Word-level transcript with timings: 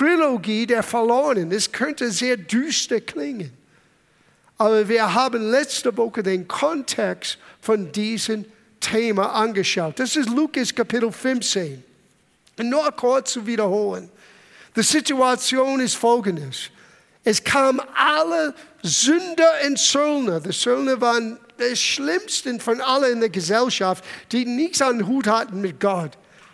Trilogie 0.00 0.66
der 0.66 0.82
Verlorenen. 0.82 1.52
Es 1.52 1.70
könnte 1.70 2.10
sehr 2.10 2.38
düster 2.38 3.02
klingen. 3.02 3.52
Aber 4.56 4.88
wir 4.88 5.12
haben 5.12 5.50
letzte 5.50 5.94
Woche 5.94 6.22
den 6.22 6.48
Kontext 6.48 7.36
von 7.60 7.92
diesem 7.92 8.46
Thema 8.80 9.26
angeschaut. 9.34 9.98
Das 9.98 10.16
ist 10.16 10.30
Lukas 10.30 10.74
Kapitel 10.74 11.12
15. 11.12 11.84
Und 12.58 12.70
nur 12.70 12.90
kurz 12.92 13.32
zu 13.32 13.46
wiederholen. 13.46 14.08
Die 14.74 14.82
Situation 14.82 15.80
ist 15.80 15.96
folgendes. 15.96 16.70
Es 17.22 17.44
kamen 17.44 17.82
alle 17.94 18.54
Sünder 18.82 19.52
und 19.66 19.78
Söldner. 19.78 20.40
Die 20.40 20.52
Söldner 20.52 20.98
waren 20.98 21.38
die 21.58 21.76
schlimmsten 21.76 22.58
von 22.58 22.80
allen 22.80 23.12
in 23.12 23.20
der 23.20 23.28
Gesellschaft, 23.28 24.02
die 24.32 24.46
nichts 24.46 24.80
an 24.80 25.06
Hut 25.06 25.26
hatten 25.26 25.60
mit 25.60 25.78
Gott. 25.78 26.12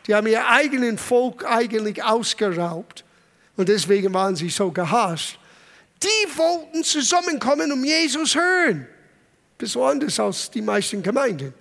Die 0.09 0.17
haben 0.17 0.27
ihr 0.27 0.49
eigenen 0.49 0.99
Volk 0.99 1.45
eigentlich 1.45 2.03
ausgeraubt. 2.03 3.05
Und 3.57 3.69
deswegen 3.69 4.13
waren 4.13 4.37
sie 4.37 4.51
so 4.51 4.71
gehasst. 4.71 5.39
Die 6.03 6.39
wollten 6.39 6.85
zusammenkommen, 6.85 7.73
um 7.73 7.85
Jesus 7.85 8.35
hören. 8.35 8.87
Besonders 9.57 10.21
als 10.21 10.51
die 10.51 10.61
meisten 10.61 11.03
Gemeinden. 11.03 11.55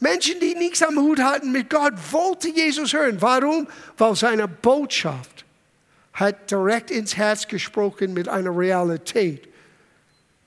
Menschen, 0.00 0.40
die 0.40 0.54
nichts 0.54 0.82
am 0.82 0.98
Hut 0.98 1.20
hatten 1.20 1.52
mit 1.52 1.70
Gott, 1.70 1.94
wollten 2.10 2.54
Jesus 2.54 2.92
hören. 2.92 3.20
Warum? 3.22 3.66
Weil 3.96 4.16
seine 4.16 4.48
Botschaft 4.48 5.44
hat 6.12 6.50
direkt 6.50 6.90
ins 6.90 7.16
Herz 7.16 7.46
gesprochen 7.46 8.12
mit 8.12 8.28
einer 8.28 8.56
Realität, 8.56 9.48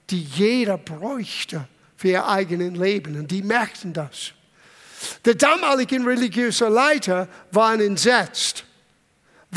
die 0.10 0.22
jeder 0.22 0.78
bräuchte 0.78 1.68
für 1.96 2.10
ihr 2.10 2.28
eigenes 2.28 2.78
Leben. 2.78 3.18
Und 3.20 3.32
die 3.32 3.42
merkten 3.42 3.94
das. 3.94 4.34
Die 5.26 5.38
damaligen 5.38 6.06
religiösen 6.06 6.72
Leiter 6.72 7.28
waren 7.52 7.82
entsetzt, 7.82 8.64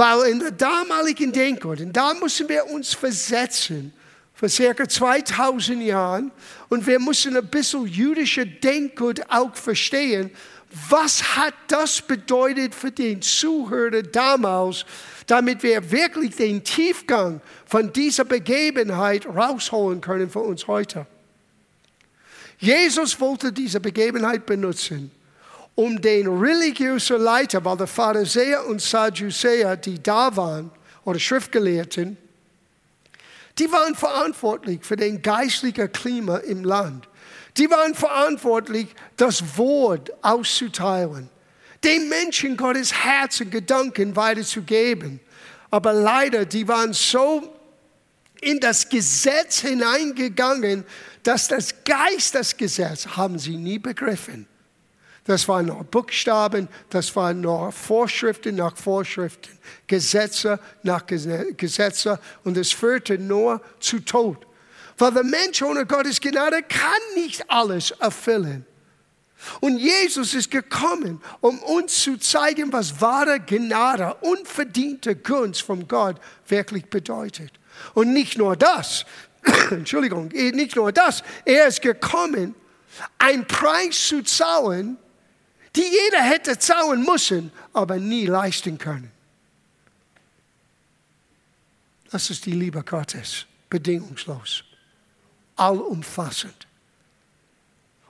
weil 0.00 0.30
in 0.30 0.38
der 0.38 0.52
damaligen 0.52 1.30
Denkort, 1.30 1.82
und 1.82 1.92
da 1.92 2.14
müssen 2.14 2.48
wir 2.48 2.64
uns 2.70 2.94
versetzen, 2.94 3.92
vor 4.32 4.48
circa 4.48 4.88
2000 4.88 5.82
Jahren, 5.82 6.32
und 6.70 6.86
wir 6.86 6.98
müssen 6.98 7.36
ein 7.36 7.46
bisschen 7.46 7.86
jüdische 7.86 8.46
Denkgut 8.46 9.20
auch 9.28 9.54
verstehen, 9.54 10.30
was 10.88 11.36
hat 11.36 11.52
das 11.68 12.00
bedeutet 12.00 12.74
für 12.74 12.90
den 12.90 13.20
Zuhörer 13.20 14.02
damals, 14.02 14.86
damit 15.26 15.62
wir 15.62 15.90
wirklich 15.90 16.34
den 16.34 16.64
Tiefgang 16.64 17.42
von 17.66 17.92
dieser 17.92 18.24
Begebenheit 18.24 19.26
rausholen 19.26 20.00
können 20.00 20.30
für 20.30 20.40
uns 20.40 20.66
heute. 20.66 21.06
Jesus 22.58 23.20
wollte 23.20 23.52
diese 23.52 23.80
Begebenheit 23.80 24.46
benutzen, 24.46 25.10
um 25.74 26.00
den 26.00 26.26
religiösen 26.26 27.20
Leiter, 27.20 27.64
weil 27.64 27.76
der 27.76 27.86
Pharisäer 27.86 28.66
und 28.66 28.80
Sadduzäer, 28.80 29.76
die 29.76 30.02
da 30.02 30.34
waren, 30.36 30.70
oder 31.04 31.18
Schriftgelehrten, 31.18 32.16
die 33.58 33.70
waren 33.72 33.94
verantwortlich 33.94 34.84
für 34.84 34.96
den 34.96 35.22
geistlichen 35.22 35.90
Klima 35.92 36.38
im 36.38 36.64
Land. 36.64 37.08
Die 37.56 37.70
waren 37.70 37.94
verantwortlich, 37.94 38.88
das 39.16 39.58
Wort 39.58 40.12
auszuteilen, 40.22 41.28
den 41.84 42.08
Menschen 42.08 42.56
Gottes 42.56 42.92
Herz 42.92 43.40
und 43.40 43.50
Gedanken 43.50 44.14
weiterzugeben. 44.16 45.20
Aber 45.70 45.92
leider, 45.92 46.44
die 46.44 46.66
waren 46.66 46.92
so 46.92 47.54
in 48.40 48.60
das 48.60 48.88
Gesetz 48.88 49.60
hineingegangen, 49.60 50.84
dass 51.22 51.48
das 51.48 51.74
Geist 51.84 52.34
des 52.34 52.56
Gesetzes 52.56 53.16
haben 53.16 53.38
sie 53.38 53.56
nie 53.56 53.78
begriffen. 53.78 54.46
Das 55.30 55.46
waren 55.46 55.66
nur 55.66 55.84
Buchstaben, 55.84 56.66
das 56.88 57.14
waren 57.14 57.40
nur 57.42 57.70
Vorschriften 57.70 58.56
nach 58.56 58.76
Vorschriften, 58.76 59.56
Gesetze 59.86 60.58
nach 60.82 61.06
Gesetze 61.06 62.18
und 62.42 62.56
es 62.56 62.72
führte 62.72 63.16
nur 63.16 63.62
zu 63.78 64.00
Tod. 64.00 64.44
Weil 64.98 65.12
der 65.12 65.22
Mensch 65.22 65.62
ohne 65.62 65.86
Gottes 65.86 66.20
Gnade 66.20 66.64
kann 66.64 67.14
nicht 67.14 67.48
alles 67.48 67.92
erfüllen. 67.92 68.66
Und 69.60 69.78
Jesus 69.78 70.34
ist 70.34 70.50
gekommen, 70.50 71.22
um 71.40 71.60
uns 71.60 72.02
zu 72.02 72.16
zeigen, 72.16 72.72
was 72.72 73.00
wahre 73.00 73.38
Gnade, 73.38 74.16
unverdiente 74.22 75.14
Gunst 75.14 75.62
von 75.62 75.86
Gott 75.86 76.16
wirklich 76.48 76.86
bedeutet. 76.86 77.52
Und 77.94 78.12
nicht 78.12 78.36
nur 78.36 78.56
das, 78.56 79.06
Entschuldigung, 79.70 80.26
nicht 80.26 80.74
nur 80.74 80.90
das, 80.90 81.22
er 81.44 81.68
ist 81.68 81.82
gekommen, 81.82 82.56
einen 83.18 83.46
Preis 83.46 84.08
zu 84.08 84.24
zahlen, 84.24 84.98
die 85.76 85.82
jeder 85.82 86.22
hätte 86.22 86.58
zahlen 86.58 87.04
müssen, 87.04 87.52
aber 87.72 87.96
nie 87.96 88.26
leisten 88.26 88.78
können. 88.78 89.10
Das 92.10 92.28
ist 92.30 92.44
die 92.46 92.52
Liebe 92.52 92.82
Gottes, 92.82 93.46
bedingungslos, 93.68 94.64
allumfassend. 95.56 96.66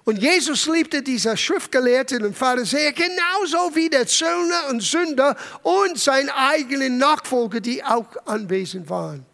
Und 0.04 0.16
Jesus 0.16 0.66
liebte 0.66 1.02
diese 1.02 1.36
Schriftgelehrten 1.36 2.24
und 2.24 2.36
Pharisäer 2.36 2.92
genauso 2.92 3.76
wie 3.76 3.90
der 3.90 4.06
Zöllner 4.06 4.68
und 4.70 4.82
Sünder 4.82 5.36
und 5.62 5.98
sein 5.98 6.30
eigenen 6.30 6.96
Nachfolger, 6.98 7.60
die 7.60 7.84
auch 7.84 8.08
anwesend 8.24 8.88
waren. 8.88 9.26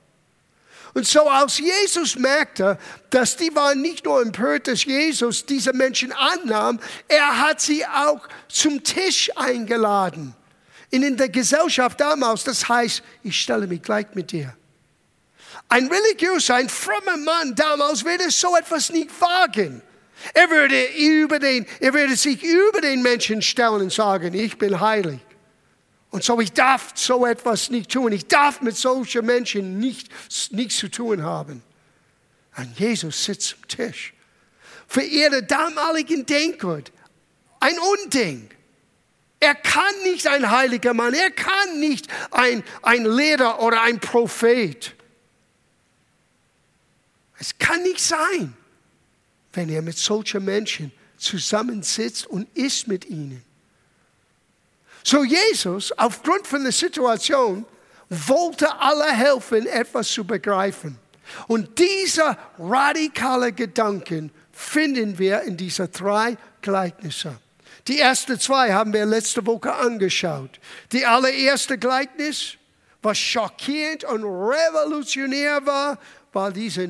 Und 0.97 1.07
so 1.07 1.29
als 1.29 1.59
Jesus 1.59 2.17
merkte, 2.17 2.79
dass 3.11 3.37
die 3.37 3.55
waren 3.55 3.83
nicht 3.83 4.07
nur 4.07 4.23
empört, 4.23 4.67
dass 4.67 4.85
Jesus 4.85 5.45
diese 5.45 5.75
Menschen 5.75 6.11
annahm, 6.11 6.81
er 7.07 7.39
hat 7.39 7.61
sie 7.61 7.85
auch 7.85 8.27
zum 8.49 8.83
Tisch 8.83 9.31
eingeladen. 9.37 10.35
Und 10.91 11.03
in 11.03 11.19
der 11.19 11.29
Gesellschaft 11.29 12.01
damals, 12.01 12.45
das 12.45 12.67
heißt, 12.67 13.03
ich 13.23 13.39
stelle 13.39 13.67
mich 13.67 13.83
gleich 13.83 14.07
mit 14.15 14.33
dir. 14.33 14.57
Ein 15.69 15.93
religiöser, 15.93 16.55
ein 16.55 16.71
frommer 16.71 17.19
Mann 17.19 17.55
damals 17.55 18.03
würde 18.03 18.31
so 18.31 18.57
etwas 18.57 18.89
nicht 18.89 19.11
wagen. 19.21 19.83
Er 20.33 20.49
würde, 20.49 20.83
über 20.97 21.39
den, 21.39 21.67
er 21.79 21.93
würde 21.93 22.17
sich 22.17 22.43
über 22.43 22.81
den 22.81 23.03
Menschen 23.03 23.43
stellen 23.43 23.83
und 23.83 23.93
sagen, 23.93 24.33
ich 24.33 24.57
bin 24.57 24.81
heilig. 24.81 25.21
Und 26.17 26.25
so, 26.25 26.41
ich 26.41 26.55
darf 26.55 26.93
so 26.95 27.27
etwas 27.27 27.69
nicht 27.69 27.91
tun. 27.91 28.11
Ich 28.11 28.27
darf 28.27 28.63
mit 28.63 28.75
solchen 28.75 29.27
Menschen 29.27 29.79
nicht, 29.79 30.09
nichts 30.51 30.79
zu 30.79 30.89
tun 30.89 31.23
haben. 31.23 31.63
Und 32.57 32.79
Jesus 32.79 33.23
sitzt 33.23 33.55
am 33.61 33.69
Tisch. 33.69 34.15
Für 34.89 35.03
ihre 35.03 35.43
damaligen 35.43 36.25
Denkgut 36.25 36.91
ein 37.61 37.75
Unding. 37.79 38.49
Er 39.41 39.55
kann 39.57 39.93
nicht 40.05 40.27
ein 40.27 40.51
heiliger 40.51 40.95
Mann, 40.95 41.13
er 41.13 41.31
kann 41.33 41.81
nicht 41.81 42.09
ein, 42.31 42.65
ein 42.81 43.05
Lehrer 43.05 43.61
oder 43.61 43.83
ein 43.83 44.01
Prophet. 44.01 44.95
Es 47.39 47.59
kann 47.59 47.83
nicht 47.83 48.01
sein, 48.01 48.57
wenn 49.53 49.69
er 49.69 49.83
mit 49.83 49.99
solchen 49.99 50.47
Menschen 50.47 50.93
zusammensitzt 51.19 52.27
und 52.27 52.49
isst 52.57 52.89
mit 52.89 53.05
ihnen. 53.05 53.46
So 55.07 55.23
Jesus, 55.23 55.93
aufgrund 55.93 56.49
von 56.49 56.65
der 56.65 56.73
Situation, 56.73 57.65
wollte 58.09 58.77
alle 58.81 59.07
helfen, 59.13 59.65
etwas 59.69 60.09
zu 60.09 60.25
begreifen. 60.25 60.99
Und 61.47 61.79
diese 61.79 62.37
radikale 62.59 63.53
Gedanken 63.53 64.33
finden 64.51 65.17
wir 65.17 65.43
in 65.43 65.57
diesen 65.57 65.93
drei 65.93 66.37
Gleichnisse. 66.61 67.39
Die 67.87 68.01
ersten 68.01 68.41
zwei 68.41 68.73
haben 68.73 68.93
wir 68.93 69.07
letzte 69.07 69.47
Woche 69.47 69.73
angeschaut. 69.73 70.59
Die 70.91 71.07
allererste 71.07 71.79
Gleichnis, 71.79 72.55
was 73.01 73.17
schockierend 73.17 74.03
und 74.03 74.25
revolutionär 74.25 75.65
war, 75.65 76.01
war 76.33 76.51
dieses 76.51 76.89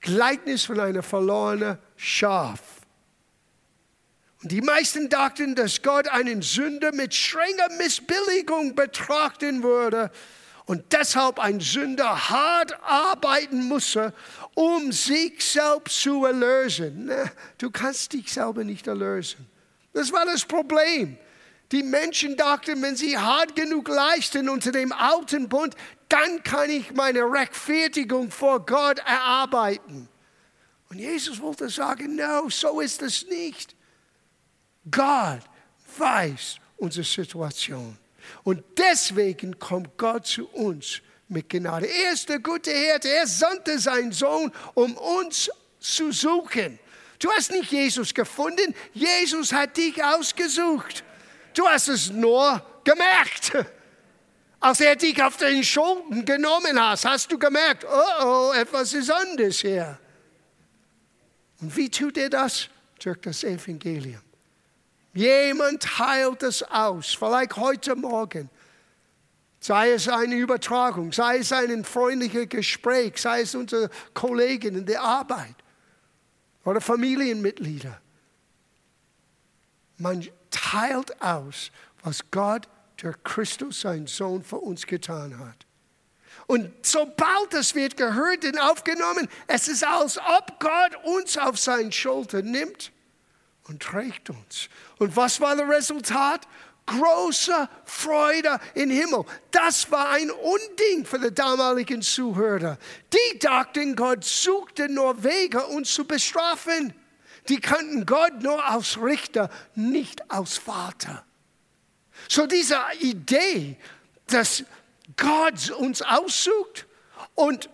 Gleichnis 0.00 0.64
von 0.64 0.80
einer 0.80 1.02
verlorenen 1.02 1.76
Schaf. 1.94 2.77
Die 4.42 4.60
meisten 4.60 5.08
dachten, 5.08 5.56
dass 5.56 5.82
Gott 5.82 6.06
einen 6.08 6.42
Sünder 6.42 6.92
mit 6.92 7.12
strenger 7.12 7.70
Missbilligung 7.76 8.76
betrachten 8.76 9.64
würde 9.64 10.12
und 10.66 10.92
deshalb 10.92 11.40
ein 11.40 11.58
Sünder 11.60 12.28
hart 12.28 12.78
arbeiten 12.82 13.64
musste, 13.64 14.14
um 14.54 14.92
sich 14.92 15.44
selbst 15.44 16.02
zu 16.02 16.24
erlösen. 16.24 17.10
Du 17.56 17.70
kannst 17.70 18.12
dich 18.12 18.32
selber 18.32 18.62
nicht 18.62 18.86
erlösen. 18.86 19.46
Das 19.92 20.12
war 20.12 20.24
das 20.24 20.44
Problem. 20.44 21.16
Die 21.72 21.82
Menschen 21.82 22.36
dachten, 22.36 22.80
wenn 22.80 22.96
sie 22.96 23.18
hart 23.18 23.56
genug 23.56 23.88
leisten 23.88 24.48
unter 24.48 24.70
dem 24.70 24.92
alten 24.92 25.48
Bund, 25.48 25.74
dann 26.08 26.42
kann 26.44 26.70
ich 26.70 26.92
meine 26.92 27.22
Rechtfertigung 27.22 28.30
vor 28.30 28.64
Gott 28.64 29.00
erarbeiten. 29.00 30.08
Und 30.90 30.98
Jesus 30.98 31.40
wollte 31.40 31.68
sagen, 31.68 32.14
no, 32.14 32.48
so 32.48 32.80
ist 32.80 33.02
es 33.02 33.26
nicht. 33.26 33.74
Gott 34.90 35.40
weiß 35.96 36.56
unsere 36.76 37.04
Situation. 37.04 37.96
Und 38.42 38.62
deswegen 38.76 39.58
kommt 39.58 39.96
Gott 39.96 40.26
zu 40.26 40.48
uns 40.48 41.00
mit 41.28 41.48
Gnade. 41.48 41.86
Er 41.86 42.12
ist 42.12 42.28
der 42.28 42.38
gute 42.38 42.70
Hirte. 42.70 43.08
Er 43.08 43.26
sandte 43.26 43.78
seinen 43.78 44.12
Sohn, 44.12 44.52
um 44.74 44.96
uns 44.96 45.50
zu 45.80 46.12
suchen. 46.12 46.78
Du 47.18 47.30
hast 47.32 47.50
nicht 47.50 47.72
Jesus 47.72 48.14
gefunden, 48.14 48.74
Jesus 48.92 49.52
hat 49.52 49.76
dich 49.76 50.02
ausgesucht. 50.02 51.02
Du 51.54 51.66
hast 51.66 51.88
es 51.88 52.10
nur 52.10 52.64
gemerkt. 52.84 53.52
Als 54.60 54.80
er 54.80 54.96
dich 54.96 55.20
auf 55.22 55.36
den 55.36 55.62
Schultern 55.62 56.24
genommen 56.24 56.80
hat, 56.80 57.04
hast 57.04 57.30
du 57.30 57.38
gemerkt, 57.38 57.84
oh 57.84 58.24
oh, 58.24 58.52
etwas 58.52 58.92
ist 58.92 59.10
anders 59.10 59.58
hier. 59.60 59.98
Und 61.60 61.76
wie 61.76 61.90
tut 61.90 62.16
er 62.18 62.30
das? 62.30 62.68
Durch 63.00 63.20
das 63.20 63.44
Evangelium. 63.44 64.20
Jemand 65.18 65.98
heilt 65.98 66.44
es 66.44 66.62
aus, 66.62 67.12
vielleicht 67.12 67.56
heute 67.56 67.96
Morgen. 67.96 68.48
Sei 69.58 69.90
es 69.90 70.06
eine 70.06 70.36
Übertragung, 70.36 71.10
sei 71.10 71.38
es 71.38 71.50
ein 71.50 71.84
freundliches 71.84 72.48
Gespräch, 72.48 73.20
sei 73.20 73.40
es 73.40 73.52
unsere 73.56 73.90
Kollegen 74.14 74.76
in 74.76 74.86
der 74.86 75.02
Arbeit 75.02 75.56
oder 76.64 76.80
Familienmitglieder. 76.80 78.00
Man 79.96 80.24
teilt 80.50 81.20
aus, 81.20 81.72
was 82.04 82.30
Gott 82.30 82.68
durch 82.98 83.16
Christus, 83.24 83.80
sein 83.80 84.06
Sohn, 84.06 84.44
für 84.44 84.58
uns 84.58 84.86
getan 84.86 85.36
hat. 85.40 85.66
Und 86.46 86.70
sobald 86.86 87.52
das 87.52 87.74
wird 87.74 87.96
gehört 87.96 88.44
und 88.44 88.60
aufgenommen, 88.60 89.28
es 89.48 89.66
ist, 89.66 89.84
als 89.84 90.16
ob 90.16 90.60
Gott 90.60 90.94
uns 91.02 91.36
auf 91.36 91.58
seine 91.58 91.90
Schulter 91.90 92.42
nimmt 92.42 92.92
und 93.68 93.82
trägt 93.82 94.30
uns. 94.30 94.68
Und 94.98 95.16
was 95.16 95.40
war 95.40 95.56
das 95.56 95.68
Resultat? 95.68 96.46
Große 96.86 97.68
Freude 97.84 98.58
im 98.74 98.90
Himmel. 98.90 99.24
Das 99.50 99.90
war 99.90 100.10
ein 100.10 100.30
Unding 100.30 101.04
für 101.04 101.18
die 101.18 101.34
damaligen 101.34 102.00
Zuhörer. 102.00 102.78
Die 103.12 103.38
dachten, 103.38 103.94
Gott 103.94 104.24
suchte 104.24 104.88
nur 104.88 105.22
Wege, 105.22 105.66
uns 105.66 105.92
zu 105.92 106.06
bestrafen. 106.06 106.94
Die 107.48 107.60
kannten 107.60 108.06
Gott 108.06 108.42
nur 108.42 108.64
als 108.64 109.00
Richter, 109.00 109.50
nicht 109.74 110.30
als 110.30 110.56
Vater. 110.56 111.24
So 112.28 112.46
diese 112.46 112.78
Idee, 113.00 113.76
dass 114.26 114.64
Gott 115.16 115.70
uns 115.70 116.02
aussucht 116.02 116.86
und 117.34 117.68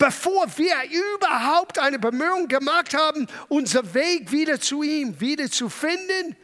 bevor 0.00 0.46
wir 0.56 0.74
überhaupt 1.14 1.78
eine 1.78 1.98
Bemühung 1.98 2.48
gemacht 2.48 2.94
haben, 2.94 3.26
unser 3.48 3.92
Weg 3.92 4.32
wieder 4.32 4.58
zu 4.58 4.82
ihm 4.82 5.20
wieder 5.20 5.50
zu 5.50 5.68
finden, 5.68 6.36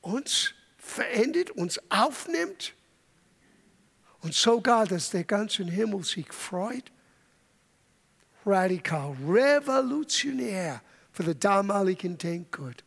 uns 0.00 0.54
verändert, 0.76 1.52
uns 1.52 1.80
aufnimmt 1.88 2.74
und 4.22 4.34
sogar, 4.34 4.86
dass 4.86 5.10
der 5.10 5.22
ganze 5.22 5.62
Himmel 5.64 6.02
sich 6.02 6.32
freut. 6.32 6.90
Radikal, 8.44 9.16
revolutionär 9.24 10.82
für 11.12 11.22
den 11.22 11.38
damaligen 11.38 12.18
Denkgut. 12.18 12.82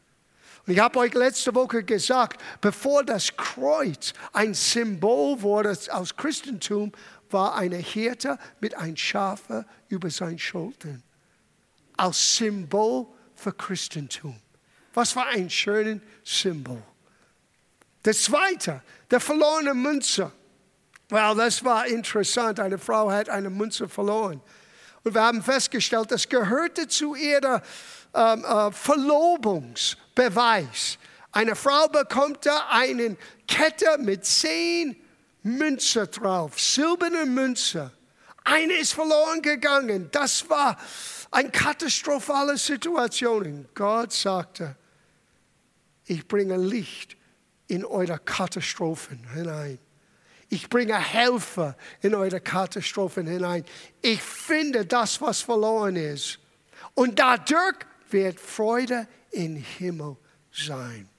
Und 0.68 0.74
ich 0.74 0.80
habe 0.80 1.00
euch 1.00 1.14
letzte 1.14 1.56
Woche 1.56 1.84
gesagt, 1.84 2.42
bevor 2.60 3.06
das 3.06 3.36
Kreuz 3.38 4.14
ein 4.34 4.54
Symbol 4.54 5.42
wurde 5.42 5.78
aus 5.92 6.16
Christentum, 6.16 6.92
war 7.34 7.56
eine 7.56 7.78
Hirte 7.78 8.38
mit 8.60 8.76
einem 8.76 8.98
Schafe 8.98 9.66
über 9.90 10.10
seinen 10.10 10.40
Schultern. 10.40 11.04
Als 11.98 12.38
Symbol 12.38 13.08
für 13.36 13.54
Christentum. 13.54 14.40
Was 14.94 15.14
für 15.14 15.24
ein 15.24 15.50
schönes 15.50 16.02
Symbol. 16.24 16.84
Das 18.04 18.24
zweite, 18.24 18.82
der 19.10 19.20
verlorene 19.20 19.74
Münze. 19.74 20.32
Well, 21.10 21.36
das 21.36 21.64
war 21.64 21.88
interessant. 21.88 22.60
Eine 22.60 22.78
Frau 22.78 23.10
hat 23.12 23.30
eine 23.30 23.50
Münze 23.50 23.88
verloren. 23.88 24.42
Und 25.04 25.14
wir 25.14 25.22
haben 25.22 25.42
festgestellt, 25.42 26.12
das 26.12 26.30
gehörte 26.30 26.88
zu 26.88 27.16
ihrer 27.16 27.62
ähm, 28.14 28.46
äh, 28.46 28.72
Verlobungsbeweis. 28.72 31.00
Eine 31.32 31.56
Frau 31.56 31.88
bekommt 31.88 32.46
da 32.46 32.68
eine 32.70 33.18
Kette 33.48 33.98
mit 34.00 34.26
zehn 34.26 34.96
Münze 35.44 36.08
drauf, 36.08 36.60
silberne 36.60 37.26
Münze. 37.26 37.92
Eine 38.44 38.74
ist 38.74 38.94
verloren 38.94 39.42
gegangen. 39.42 40.10
Das 40.12 40.50
war 40.50 40.78
eine 41.30 41.50
katastrophale 41.50 42.58
Situation. 42.58 43.68
Gott 43.74 44.14
sagte, 44.14 44.76
ich 46.06 46.28
bringe 46.28 46.58
Licht 46.58 47.16
in 47.68 47.86
eure 47.86 48.20
Katastrophen 48.20 49.24
hinein. 49.34 49.80
Ich 50.50 50.68
bringe 50.68 51.00
Helfer 51.00 51.78
in 52.02 52.14
eure 52.14 52.42
Katastrophen 52.42 53.28
hinein. 53.28 53.64
Ich 54.02 54.22
finde 54.22 54.86
das, 54.86 55.22
was 55.22 55.42
verloren 55.42 55.96
ist. 55.96 56.40
Und 56.94 57.20
dadurch 57.20 57.78
wird 58.10 58.40
Freude 58.40 59.08
im 59.32 59.56
Himmel 59.56 60.18
sein. 60.52 61.11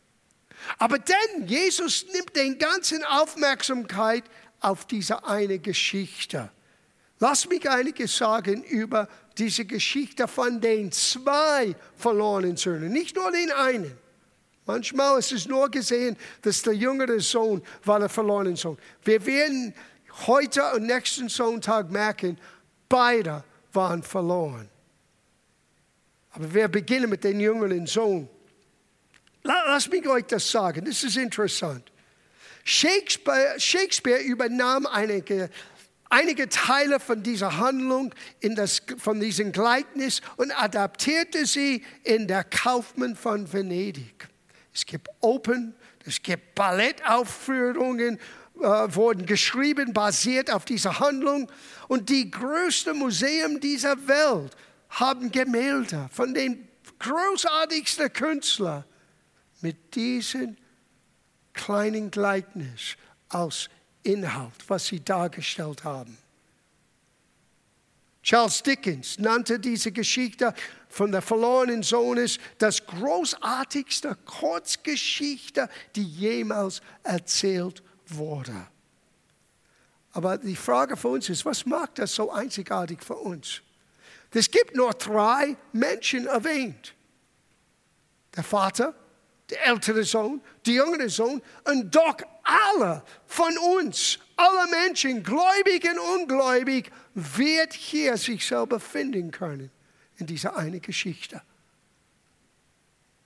Aber 0.78 0.98
denn 0.98 1.46
Jesus 1.46 2.06
nimmt 2.12 2.34
den 2.36 2.58
ganzen 2.58 3.04
Aufmerksamkeit 3.04 4.24
auf 4.60 4.86
diese 4.86 5.24
eine 5.24 5.58
Geschichte. 5.58 6.50
Lass 7.18 7.48
mich 7.48 7.68
einiges 7.68 8.16
sagen 8.16 8.62
über 8.64 9.08
diese 9.38 9.64
Geschichte 9.64 10.26
von 10.26 10.60
den 10.60 10.90
zwei 10.92 11.74
verlorenen 11.96 12.56
Söhnen, 12.56 12.92
nicht 12.92 13.16
nur 13.16 13.30
den 13.30 13.50
einen. 13.52 13.96
Manchmal 14.66 15.18
ist 15.18 15.32
es 15.32 15.46
nur 15.46 15.70
gesehen, 15.70 16.16
dass 16.42 16.62
der 16.62 16.74
jüngere 16.74 17.20
Sohn 17.20 17.62
war 17.84 17.98
der 17.98 18.08
verlorene 18.08 18.56
Sohn. 18.56 18.78
Wir 19.02 19.24
werden 19.26 19.74
heute 20.26 20.62
und 20.74 20.86
nächsten 20.86 21.28
Sonntag 21.28 21.90
merken, 21.90 22.38
beide 22.88 23.44
waren 23.72 24.02
verloren. 24.02 24.68
Aber 26.32 26.52
wir 26.52 26.68
beginnen 26.68 27.10
mit 27.10 27.24
dem 27.24 27.40
jüngeren 27.40 27.86
Sohn. 27.86 28.28
Lass 29.42 29.88
mich 29.88 30.06
euch 30.06 30.24
das 30.26 30.50
sagen, 30.50 30.84
das 30.84 31.02
ist 31.02 31.16
interessant. 31.16 31.90
Shakespeare, 32.64 33.58
Shakespeare 33.58 34.20
übernahm 34.20 34.86
einige, 34.86 35.50
einige 36.08 36.48
Teile 36.48 37.00
von 37.00 37.22
dieser 37.22 37.58
Handlung, 37.58 38.14
in 38.38 38.54
das, 38.54 38.82
von 38.98 39.18
diesem 39.18 39.50
Gleichnis 39.50 40.20
und 40.36 40.52
adaptierte 40.52 41.44
sie 41.44 41.84
in 42.04 42.28
der 42.28 42.44
Kaufmann 42.44 43.16
von 43.16 43.52
Venedig. 43.52 44.28
Es 44.72 44.86
gibt 44.86 45.08
Open, 45.20 45.74
es 46.06 46.22
gibt 46.22 46.54
Ballettaufführungen, 46.54 48.18
äh, 48.60 48.64
wurden 48.94 49.26
geschrieben, 49.26 49.92
basiert 49.92 50.52
auf 50.52 50.64
dieser 50.64 51.00
Handlung. 51.00 51.50
Und 51.88 52.10
die 52.10 52.30
größten 52.30 52.96
Museen 52.96 53.58
dieser 53.60 53.96
Welt 54.06 54.56
haben 54.90 55.32
Gemälde 55.32 56.08
von 56.12 56.32
den 56.32 56.68
großartigsten 57.00 58.12
Künstlern 58.12 58.84
mit 59.62 59.94
diesem 59.94 60.56
kleinen 61.52 62.10
Gleichnis 62.10 62.96
als 63.28 63.68
Inhalt, 64.02 64.68
was 64.68 64.86
sie 64.86 65.02
dargestellt 65.02 65.84
haben. 65.84 66.18
Charles 68.22 68.62
Dickens 68.62 69.18
nannte 69.18 69.58
diese 69.58 69.90
Geschichte 69.90 70.54
von 70.88 71.10
der 71.10 71.22
verlorenen 71.22 71.82
Sohnes 71.82 72.38
das 72.58 72.86
großartigste 72.86 74.16
Kurzgeschichte, 74.24 75.68
die 75.96 76.04
jemals 76.04 76.82
erzählt 77.02 77.82
wurde. 78.06 78.68
Aber 80.12 80.38
die 80.38 80.56
Frage 80.56 80.96
für 80.96 81.08
uns 81.08 81.28
ist, 81.30 81.44
was 81.44 81.66
macht 81.66 81.98
das 81.98 82.14
so 82.14 82.30
einzigartig 82.30 83.02
für 83.02 83.16
uns? 83.16 83.62
Es 84.30 84.50
gibt 84.50 84.76
nur 84.76 84.92
drei 84.92 85.56
Menschen 85.72 86.26
erwähnt. 86.26 86.94
Der 88.36 88.44
Vater, 88.44 88.94
der 89.52 89.66
ältere 89.66 90.04
Sohn, 90.04 90.40
der 90.66 90.74
jüngere 90.74 91.08
Sohn 91.08 91.42
und 91.64 91.94
doch 91.94 92.16
alle 92.42 93.02
von 93.26 93.56
uns, 93.58 94.18
alle 94.36 94.70
Menschen, 94.70 95.22
gläubig 95.22 95.88
und 95.90 95.98
ungläubig, 95.98 96.90
wird 97.14 97.72
hier 97.72 98.16
sich 98.16 98.46
selber 98.46 98.80
finden 98.80 99.30
können 99.30 99.70
in 100.16 100.26
dieser 100.26 100.56
eine 100.56 100.80
Geschichte. 100.80 101.42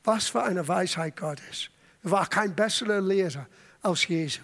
Was 0.05 0.29
für 0.29 0.43
eine 0.43 0.67
Weisheit 0.67 1.17
Gottes. 1.17 1.71
Er 2.03 2.11
war 2.11 2.27
kein 2.29 2.55
besserer 2.55 3.01
Lehrer 3.01 3.47
als 3.83 4.07
Jesu. 4.07 4.43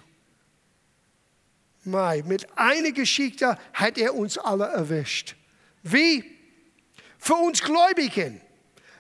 Mai, 1.85 2.23
mit 2.25 2.47
einer 2.57 2.93
Geschichte 2.93 3.59
hat 3.73 3.99
er 3.99 4.15
uns 4.15 4.39
alle 4.39 4.67
erwischt. 4.67 5.35
Wie? 5.83 6.25
Für 7.19 7.35
uns 7.35 7.61
Gläubigen 7.61 8.41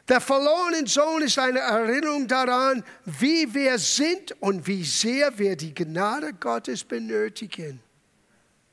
der 0.08 0.20
verlorene 0.20 0.86
Sohn 0.86 1.22
ist 1.22 1.38
eine 1.38 1.60
Erinnerung 1.60 2.26
daran, 2.26 2.84
wie 3.04 3.52
wir 3.54 3.78
sind 3.78 4.32
und 4.40 4.66
wie 4.66 4.84
sehr 4.84 5.38
wir 5.38 5.56
die 5.56 5.74
Gnade 5.74 6.32
Gottes 6.34 6.82
benötigen. 6.84 7.80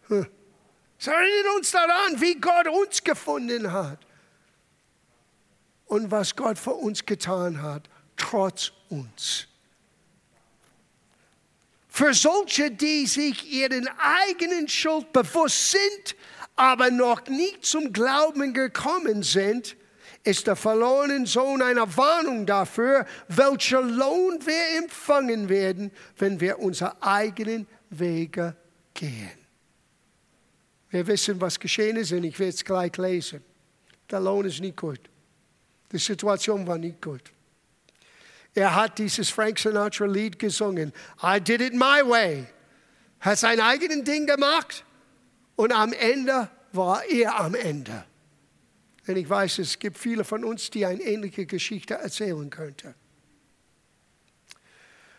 Es 0.10 1.08
erinnert 1.08 1.56
uns 1.56 1.72
daran, 1.72 2.20
wie 2.20 2.36
Gott 2.36 2.68
uns 2.68 3.04
gefunden 3.04 3.72
hat 3.72 4.00
und 5.86 6.10
was 6.10 6.36
Gott 6.36 6.58
für 6.58 6.74
uns 6.74 7.06
getan 7.06 7.62
hat, 7.62 7.90
trotz 8.18 8.72
uns. 8.90 9.48
Für 11.90 12.14
solche, 12.14 12.72
die 12.72 13.06
sich 13.06 13.52
ihren 13.52 13.88
eigenen 13.98 14.68
Schuld 14.68 15.12
bewusst 15.14 15.72
sind, 15.72 16.16
aber 16.56 16.92
noch 16.92 17.28
nicht 17.28 17.66
zum 17.66 17.94
Glauben 17.94 18.54
gekommen 18.54 19.24
sind, 19.24 19.76
ist 20.24 20.48
der 20.48 20.56
verlorene 20.56 21.26
Sohn 21.26 21.62
eine 21.62 21.86
Warnung 21.98 22.46
dafür, 22.46 23.06
welcher 23.30 23.82
Lohn 23.82 24.40
wir 24.46 24.78
empfangen 24.84 25.50
werden, 25.50 25.92
wenn 26.18 26.40
wir 26.40 26.60
unsere 26.60 27.02
eigenen 27.02 27.68
Wege 27.90 28.56
gehen. 28.94 29.32
Wir 30.90 31.06
wissen, 31.08 31.40
was 31.40 31.60
geschehen 31.60 31.98
ist 31.98 32.12
und 32.12 32.24
ich 32.24 32.38
werde 32.40 32.54
es 32.54 32.66
gleich 32.66 32.98
lesen. 32.98 33.44
Der 34.10 34.20
Lohn 34.20 34.46
ist 34.46 34.60
nicht 34.60 34.78
gut. 34.78 35.00
Die 35.92 35.98
Situation 35.98 36.66
war 36.68 36.78
nicht 36.78 37.02
gut. 37.02 37.32
Er 38.54 38.76
hat 38.76 38.98
dieses 38.98 39.30
Frank 39.30 39.60
Sinatra 39.60 40.06
Lied 40.06 40.40
gesungen. 40.40 40.92
I 41.24 41.40
did 41.40 41.62
it 41.62 41.74
my 41.74 42.02
way. 42.04 42.48
Hat 43.20 43.38
sein 43.38 43.60
eigenes 43.60 44.04
Ding 44.04 44.26
gemacht 44.26 44.84
und 45.56 45.72
am 45.72 45.94
Ende 45.94 46.50
war 46.74 47.04
er 47.06 47.40
am 47.40 47.54
Ende. 47.54 48.06
Und 49.10 49.18
ich 49.18 49.28
weiß, 49.28 49.58
es 49.58 49.80
gibt 49.80 49.98
viele 49.98 50.24
von 50.24 50.44
uns, 50.44 50.70
die 50.70 50.86
eine 50.86 51.02
ähnliche 51.02 51.48
Geschichte 51.48 51.96
erzählen 51.96 52.48
könnten. 52.48 52.94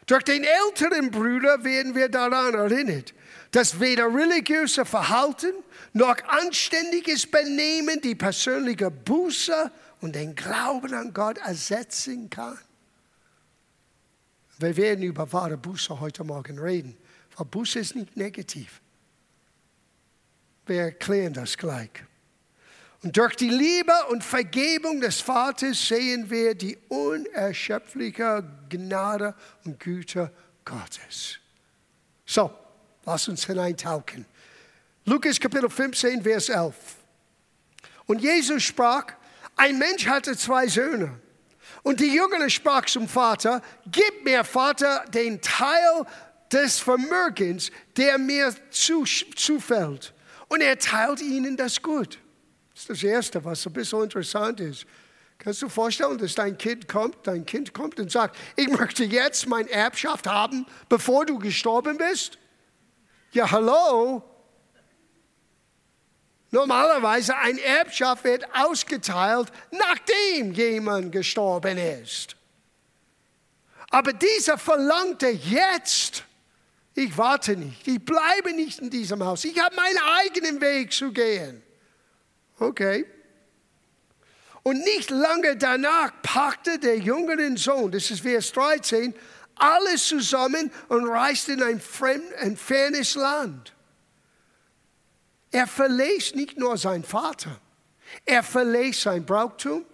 Durch 0.07 0.23
den 0.23 0.45
älteren 0.45 1.11
Bruder 1.11 1.65
werden 1.65 1.97
wir 1.97 2.09
daran 2.09 2.55
erinnert, 2.55 3.13
dass 3.51 3.81
weder 3.81 4.07
religiöse 4.07 4.85
Verhalten 4.85 5.55
noch 5.93 6.23
anständiges 6.23 7.29
Benehmen 7.29 8.01
die 8.01 8.15
persönliche 8.15 8.93
Buße 8.93 9.73
und 10.03 10.15
den 10.15 10.37
Glauben 10.37 10.95
an 10.95 11.13
Gott 11.13 11.39
ersetzen 11.39 12.31
kann. 12.31 12.61
Wir 14.61 14.77
werden 14.77 15.03
über 15.03 15.33
wahre 15.33 15.57
Buße 15.57 15.99
heute 15.99 16.23
Morgen 16.23 16.61
reden, 16.61 16.97
weil 17.37 17.47
Buße 17.47 17.81
ist 17.81 17.97
nicht 17.97 18.17
negativ. 18.17 18.81
Wir 20.67 20.83
erklären 20.83 21.33
das 21.33 21.59
gleich. 21.59 21.91
Und 23.03 23.17
durch 23.17 23.35
die 23.35 23.49
Liebe 23.49 23.93
und 24.11 24.23
Vergebung 24.23 25.01
des 25.01 25.21
Vaters 25.21 25.89
sehen 25.89 26.29
wir 26.29 26.55
die 26.55 26.77
unerschöpfliche 26.89 28.45
Gnade 28.69 29.35
und 29.65 29.81
Güte 29.81 30.31
Gottes. 30.65 31.39
So, 32.27 32.51
lass 33.07 33.27
uns 33.29 33.47
hineintauchen. 33.47 34.27
Lukas 35.07 35.41
Kapitel 35.41 35.71
15, 35.71 36.23
Vers 36.23 36.51
11. 36.51 36.75
Und 38.07 38.21
Jesus 38.21 38.63
sprach, 38.63 39.07
ein 39.57 39.79
Mensch 39.79 40.07
hatte 40.07 40.37
zwei 40.37 40.67
Söhne. 40.67 41.19
Und 41.83 42.01
die 42.01 42.15
Jüngere 42.15 42.51
sprach 42.51 42.85
zum 42.85 43.09
Vater, 43.09 43.63
gib 43.91 44.25
mir, 44.25 44.45
Vater, 44.45 45.07
den 45.15 45.41
Teil 45.41 46.05
des 46.53 46.79
Vermögens, 46.79 47.71
der 47.97 48.19
mir 48.19 48.55
zufällt. 48.71 50.13
Und 50.49 50.61
er 50.61 50.79
teilt 50.79 51.23
ihnen 51.23 51.57
das 51.57 51.81
Gut. 51.81 52.19
Das 52.81 52.97
ist 52.97 53.03
das 53.03 53.11
Erste, 53.11 53.45
was 53.45 53.67
ein 53.67 53.75
bisschen 53.75 54.05
interessant 54.05 54.59
ist. 54.59 54.87
Kannst 55.37 55.61
du 55.61 55.67
dir 55.67 55.71
vorstellen, 55.71 56.17
dass 56.17 56.35
dein 56.35 56.57
Kind 56.57 56.89
kommt, 56.89 57.27
dein 57.27 57.45
Kind 57.45 57.75
kommt 57.75 58.01
und 58.01 58.11
sagt, 58.11 58.39
ich 58.57 58.69
möchte 58.69 59.05
jetzt 59.05 59.47
meine 59.47 59.69
Erbschaft 59.71 60.27
haben, 60.27 60.65
bevor 60.89 61.27
du 61.27 61.39
gestorben 61.39 61.99
bist? 61.99 62.39
Ja, 63.33 63.51
hallo? 63.51 64.23
Normalerweise 66.51 67.37
ein 67.37 67.59
Erbschaft 67.59 68.25
wird 68.25 68.47
ausgeteilt, 68.55 69.49
nachdem 69.71 70.53
jemand 70.55 71.13
gestorben 71.13 71.77
ist. 71.77 72.35
Aber 73.91 74.15
dieser 74.15 74.57
verlangte 74.57 75.29
jetzt, 75.29 76.25
ich 76.95 77.17
warte 77.19 77.57
nicht, 77.57 77.87
ich 77.87 78.03
bleibe 78.03 78.55
nicht 78.55 78.79
in 78.79 78.89
diesem 78.89 79.23
Haus, 79.23 79.45
ich 79.45 79.59
habe 79.59 79.77
meinen 79.77 79.99
eigenen 80.19 80.61
Weg 80.63 80.93
zu 80.95 81.13
gehen. 81.13 81.63
Okay. 82.61 83.07
Und 84.63 84.85
nicht 84.85 85.11
lange 85.11 85.57
danach 85.57 86.13
packte 86.23 86.79
der 86.79 86.99
jüngere 86.99 87.57
Sohn, 87.57 87.91
das 87.91 88.11
ist 88.11 88.21
Vers 88.21 88.53
13, 88.53 89.15
alles 89.57 90.07
zusammen 90.07 90.71
und 90.89 91.09
reiste 91.09 91.53
in 91.53 91.63
ein, 91.63 91.81
fremd, 91.81 92.35
ein 92.41 92.57
fernes 92.57 93.15
Land. 93.15 93.75
Er 95.51 95.67
verließ 95.67 96.35
nicht 96.35 96.59
nur 96.59 96.77
seinen 96.77 97.03
Vater, 97.03 97.59
er 98.27 98.43
verließ 98.43 99.03
sein 99.03 99.25
Brauchtum, 99.25 99.85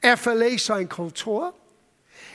er 0.00 0.16
verließ 0.16 0.66
seine 0.66 0.88
Kultur. 0.88 1.54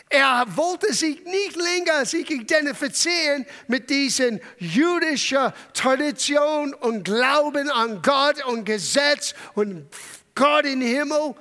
Er 0.10 0.46
wollte 0.56 0.92
sich 0.92 1.24
nicht 1.24 1.56
länger 1.56 2.04
sich 2.04 2.30
identifizieren 2.32 3.46
mit 3.68 3.92
diesen 3.92 4.42
jüdischen 4.58 5.54
Tradition 5.74 6.74
und 6.74 7.04
Glauben 7.04 7.70
an 7.70 8.01
Gott 8.01 8.44
und 8.46 8.66
Gesetz 8.66 9.36
und 9.54 9.88
Gott 10.34 10.66
im 10.66 10.82
Himmel. 10.82 11.36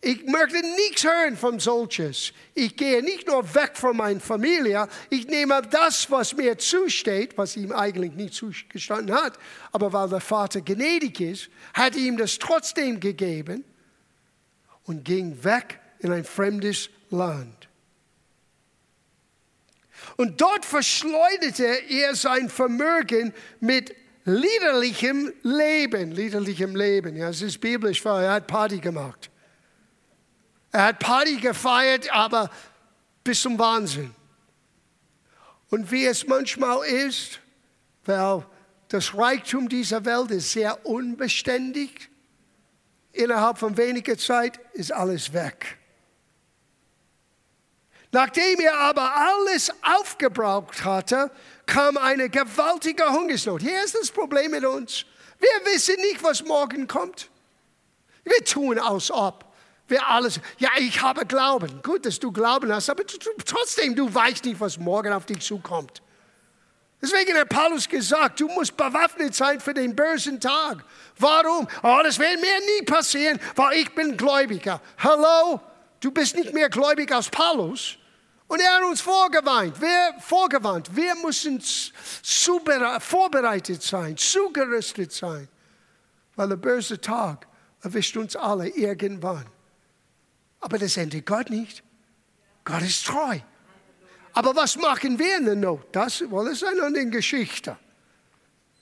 Ich 0.00 0.24
möchte 0.26 0.60
nichts 0.60 1.02
hören 1.02 1.36
von 1.36 1.58
solches. 1.58 2.32
Ich 2.54 2.76
gehe 2.76 3.02
nicht 3.02 3.26
nur 3.26 3.52
weg 3.52 3.72
von 3.74 3.96
meiner 3.96 4.20
Familie, 4.20 4.86
ich 5.10 5.26
nehme 5.26 5.62
das, 5.62 6.08
was 6.08 6.36
mir 6.36 6.56
zusteht, 6.56 7.36
was 7.36 7.56
ihm 7.56 7.72
eigentlich 7.72 8.12
nicht 8.12 8.34
zugestanden 8.34 9.16
hat, 9.16 9.38
aber 9.72 9.92
weil 9.92 10.08
der 10.08 10.20
Vater 10.20 10.60
gnädig 10.60 11.20
ist, 11.20 11.48
hat 11.72 11.96
ihm 11.96 12.16
das 12.16 12.38
trotzdem 12.38 13.00
gegeben 13.00 13.64
und 14.84 15.04
ging 15.04 15.42
weg 15.42 15.80
in 15.98 16.12
ein 16.12 16.24
fremdes 16.24 16.90
Land. 17.10 17.68
Und 20.16 20.40
dort 20.40 20.64
verschleuderte 20.64 21.64
er 21.64 22.14
sein 22.14 22.48
Vermögen 22.48 23.32
mit 23.60 23.94
liederlichem 24.24 25.32
Leben. 25.42 26.12
Liederlichem 26.12 26.76
Leben, 26.76 27.16
ja, 27.16 27.28
es 27.28 27.42
ist 27.42 27.60
biblisch, 27.60 28.04
weil 28.04 28.24
er 28.24 28.32
hat 28.32 28.46
Party 28.46 28.78
gemacht. 28.78 29.30
Er 30.72 30.86
hat 30.86 30.98
Party 30.98 31.36
gefeiert, 31.36 32.12
aber 32.12 32.50
bis 33.22 33.42
zum 33.42 33.58
Wahnsinn. 33.58 34.14
Und 35.70 35.90
wie 35.90 36.06
es 36.06 36.26
manchmal 36.26 36.86
ist, 36.86 37.40
weil 38.04 38.44
das 38.88 39.16
Reichtum 39.16 39.68
dieser 39.68 40.04
Welt 40.04 40.30
ist 40.30 40.52
sehr 40.52 40.86
unbeständig. 40.86 42.10
Innerhalb 43.12 43.58
von 43.58 43.76
weniger 43.76 44.18
Zeit 44.18 44.60
ist 44.72 44.92
alles 44.92 45.32
weg. 45.32 45.78
Nachdem 48.14 48.60
er 48.60 48.78
aber 48.78 49.12
alles 49.12 49.72
aufgebraucht 49.82 50.84
hatte, 50.84 51.32
kam 51.66 51.96
eine 51.96 52.28
gewaltige 52.28 53.10
Hungersnot. 53.10 53.60
Hier 53.60 53.82
ist 53.82 53.96
das 53.96 54.08
Problem 54.08 54.52
mit 54.52 54.64
uns. 54.64 55.04
Wir 55.40 55.72
wissen 55.72 55.96
nicht, 55.96 56.22
was 56.22 56.44
morgen 56.44 56.86
kommt. 56.86 57.28
Wir 58.22 58.44
tun 58.44 58.78
aus 58.78 59.10
ob. 59.10 59.44
Wir 59.88 60.06
alles, 60.06 60.38
ja, 60.58 60.68
ich 60.78 61.02
habe 61.02 61.26
Glauben. 61.26 61.82
Gut, 61.82 62.06
dass 62.06 62.20
du 62.20 62.30
Glauben 62.30 62.72
hast, 62.72 62.88
aber 62.88 63.02
trotzdem, 63.44 63.96
du 63.96 64.14
weißt 64.14 64.44
nicht, 64.44 64.60
was 64.60 64.78
morgen 64.78 65.12
auf 65.12 65.26
dich 65.26 65.40
zukommt. 65.40 66.00
Deswegen 67.02 67.36
hat 67.36 67.48
Paulus 67.48 67.88
gesagt, 67.88 68.38
du 68.38 68.46
musst 68.46 68.76
bewaffnet 68.76 69.34
sein 69.34 69.58
für 69.58 69.74
den 69.74 69.96
bösen 69.96 70.38
Tag. 70.38 70.84
Warum? 71.18 71.66
Oh, 71.82 71.98
das 72.04 72.20
wird 72.20 72.40
mir 72.40 72.60
nie 72.60 72.86
passieren, 72.86 73.40
weil 73.56 73.78
ich 73.78 73.92
bin 73.92 74.16
Gläubiger. 74.16 74.80
Hallo? 74.98 75.60
Du 75.98 76.12
bist 76.12 76.36
nicht 76.36 76.54
mehr 76.54 76.68
gläubig 76.68 77.10
als 77.10 77.28
Paulus. 77.28 77.98
Und 78.46 78.60
er 78.60 78.74
hat 78.74 78.82
uns 78.84 79.00
vorgewarnt. 79.00 79.80
Wir, 79.80 80.14
vorgewarnt. 80.20 80.94
Wir 80.94 81.14
müssen 81.16 81.62
vorbereitet 83.00 83.82
sein, 83.82 84.16
zugerüstet 84.16 85.12
sein. 85.12 85.48
Weil 86.36 86.48
der 86.48 86.56
böse 86.56 87.00
Tag 87.00 87.46
erwischt 87.82 88.16
uns 88.16 88.36
alle 88.36 88.68
irgendwann. 88.68 89.46
Aber 90.60 90.78
das 90.78 90.96
endet 90.96 91.26
Gott 91.26 91.50
nicht. 91.50 91.82
Gott 92.64 92.82
ist 92.82 93.06
treu. 93.06 93.38
Aber 94.32 94.56
was 94.56 94.76
machen 94.76 95.18
wir 95.18 95.36
in 95.36 95.44
der 95.44 95.56
Not? 95.56 95.86
Das, 95.92 96.20
well, 96.22 96.44
das 96.44 96.54
ist 96.54 96.64
eine 96.64 96.82
andere 96.82 97.06
Geschichte. 97.06 97.76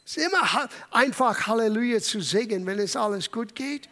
Es 0.05 0.17
ist 0.17 0.27
immer 0.27 0.69
einfach 0.91 1.47
Halleluja 1.47 2.01
zu 2.01 2.21
singen, 2.21 2.67
wenn 2.67 2.79
es 2.79 2.97
alles 2.97 3.31
gut 3.31 3.55
geht. 3.55 3.89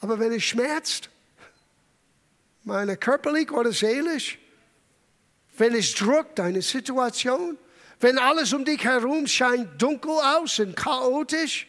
Aber 0.00 0.18
wenn 0.18 0.32
es 0.32 0.42
schmerzt, 0.42 1.08
meine 2.64 2.96
körperlich 2.96 3.50
oder 3.52 3.72
seelisch, 3.72 4.38
wenn 5.58 5.74
es 5.74 5.94
drückt, 5.94 6.38
deine 6.38 6.62
Situation, 6.62 7.58
wenn 8.00 8.18
alles 8.18 8.52
um 8.52 8.64
dich 8.64 8.84
herum 8.84 9.26
scheint 9.26 9.80
dunkel 9.80 10.12
aus 10.12 10.58
und 10.58 10.76
chaotisch, 10.76 11.66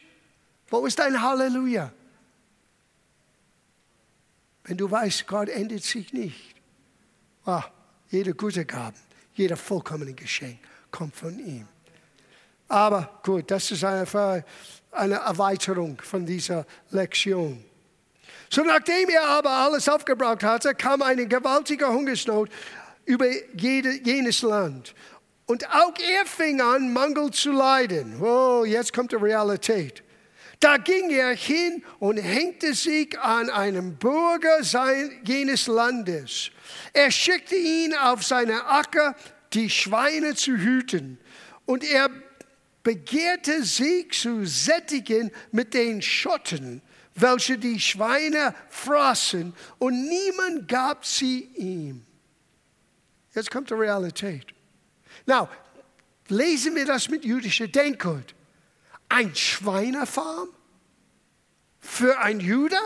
wo 0.68 0.84
ist 0.86 0.98
dein 0.98 1.20
Halleluja? 1.20 1.92
Wenn 4.64 4.76
du 4.76 4.90
weißt, 4.90 5.26
Gott 5.26 5.48
ändert 5.48 5.82
sich 5.82 6.12
nicht. 6.12 6.54
Ah, 7.46 7.64
jede 8.10 8.34
gute 8.34 8.66
Gabe, 8.66 8.96
jeder 9.34 9.56
vollkommene 9.56 10.12
Geschenk 10.12 10.58
kommt 10.90 11.16
von 11.16 11.38
ihm. 11.38 11.66
Aber 12.68 13.20
gut, 13.22 13.50
das 13.50 13.70
ist 13.70 13.82
eine, 13.82 14.44
eine 14.92 15.14
Erweiterung 15.14 15.98
von 16.02 16.26
dieser 16.26 16.66
Lektion. 16.90 17.64
So 18.50 18.62
nachdem 18.62 19.08
er 19.08 19.26
aber 19.26 19.50
alles 19.50 19.88
aufgebraucht 19.88 20.42
hatte, 20.42 20.74
kam 20.74 21.02
eine 21.02 21.26
gewaltige 21.26 21.88
Hungersnot 21.88 22.50
über 23.08 23.26
jede, 23.56 23.90
jenes 24.04 24.42
Land. 24.42 24.94
Und 25.46 25.66
auch 25.70 25.94
er 25.98 26.26
fing 26.26 26.60
an, 26.60 26.92
Mangel 26.92 27.30
zu 27.30 27.52
leiden. 27.52 28.20
Oh, 28.20 28.64
jetzt 28.66 28.92
kommt 28.92 29.12
die 29.12 29.16
Realität. 29.16 30.02
Da 30.60 30.76
ging 30.76 31.08
er 31.10 31.34
hin 31.34 31.82
und 32.00 32.18
hängte 32.18 32.74
sich 32.74 33.18
an 33.18 33.48
einem 33.48 33.96
Bürger 33.96 34.60
jenes 35.24 35.68
Landes. 35.68 36.50
Er 36.92 37.10
schickte 37.10 37.56
ihn 37.56 37.94
auf 37.94 38.24
seine 38.24 38.66
Acker, 38.66 39.16
die 39.54 39.70
Schweine 39.70 40.34
zu 40.34 40.56
hüten. 40.56 41.18
Und 41.64 41.84
er 41.84 42.10
begehrte 42.82 43.64
sie 43.64 44.06
zu 44.08 44.44
sättigen 44.44 45.30
mit 45.50 45.72
den 45.72 46.02
Schotten, 46.02 46.82
welche 47.14 47.56
die 47.56 47.80
Schweine 47.80 48.54
fraßen, 48.68 49.54
und 49.78 50.08
niemand 50.08 50.68
gab 50.68 51.06
sie 51.06 51.48
ihm. 51.54 52.04
Jetzt 53.34 53.50
kommt 53.50 53.70
die 53.70 53.74
Realität. 53.74 54.46
Now, 55.26 55.48
lesen 56.28 56.74
wir 56.74 56.86
das 56.86 57.08
mit 57.08 57.24
jüdischer 57.24 57.68
Denkgut. 57.68 58.34
Ein 59.08 59.34
Schweinefarm 59.34 60.48
für 61.80 62.18
ein 62.18 62.40
Jude? 62.40 62.78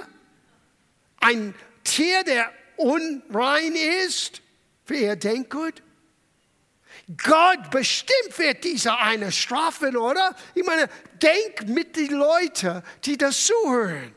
Ein 1.21 1.55
Tier, 1.85 2.25
der 2.25 2.53
unrein 2.77 3.75
ist 4.05 4.43
für 4.85 4.97
ihr 4.97 5.17
Denkgut? 5.17 5.83
Gott 7.17 7.71
bestimmt 7.71 8.39
wird 8.39 8.65
dieser 8.65 8.99
eine 8.99 9.33
strafen, 9.33 9.97
oder? 9.97 10.35
Ich 10.55 10.65
meine, 10.65 10.89
denk 11.21 11.69
mit 11.69 11.97
den 11.97 12.13
Leuten, 12.13 12.83
die 13.05 13.17
das 13.17 13.47
zuhören. 13.47 14.15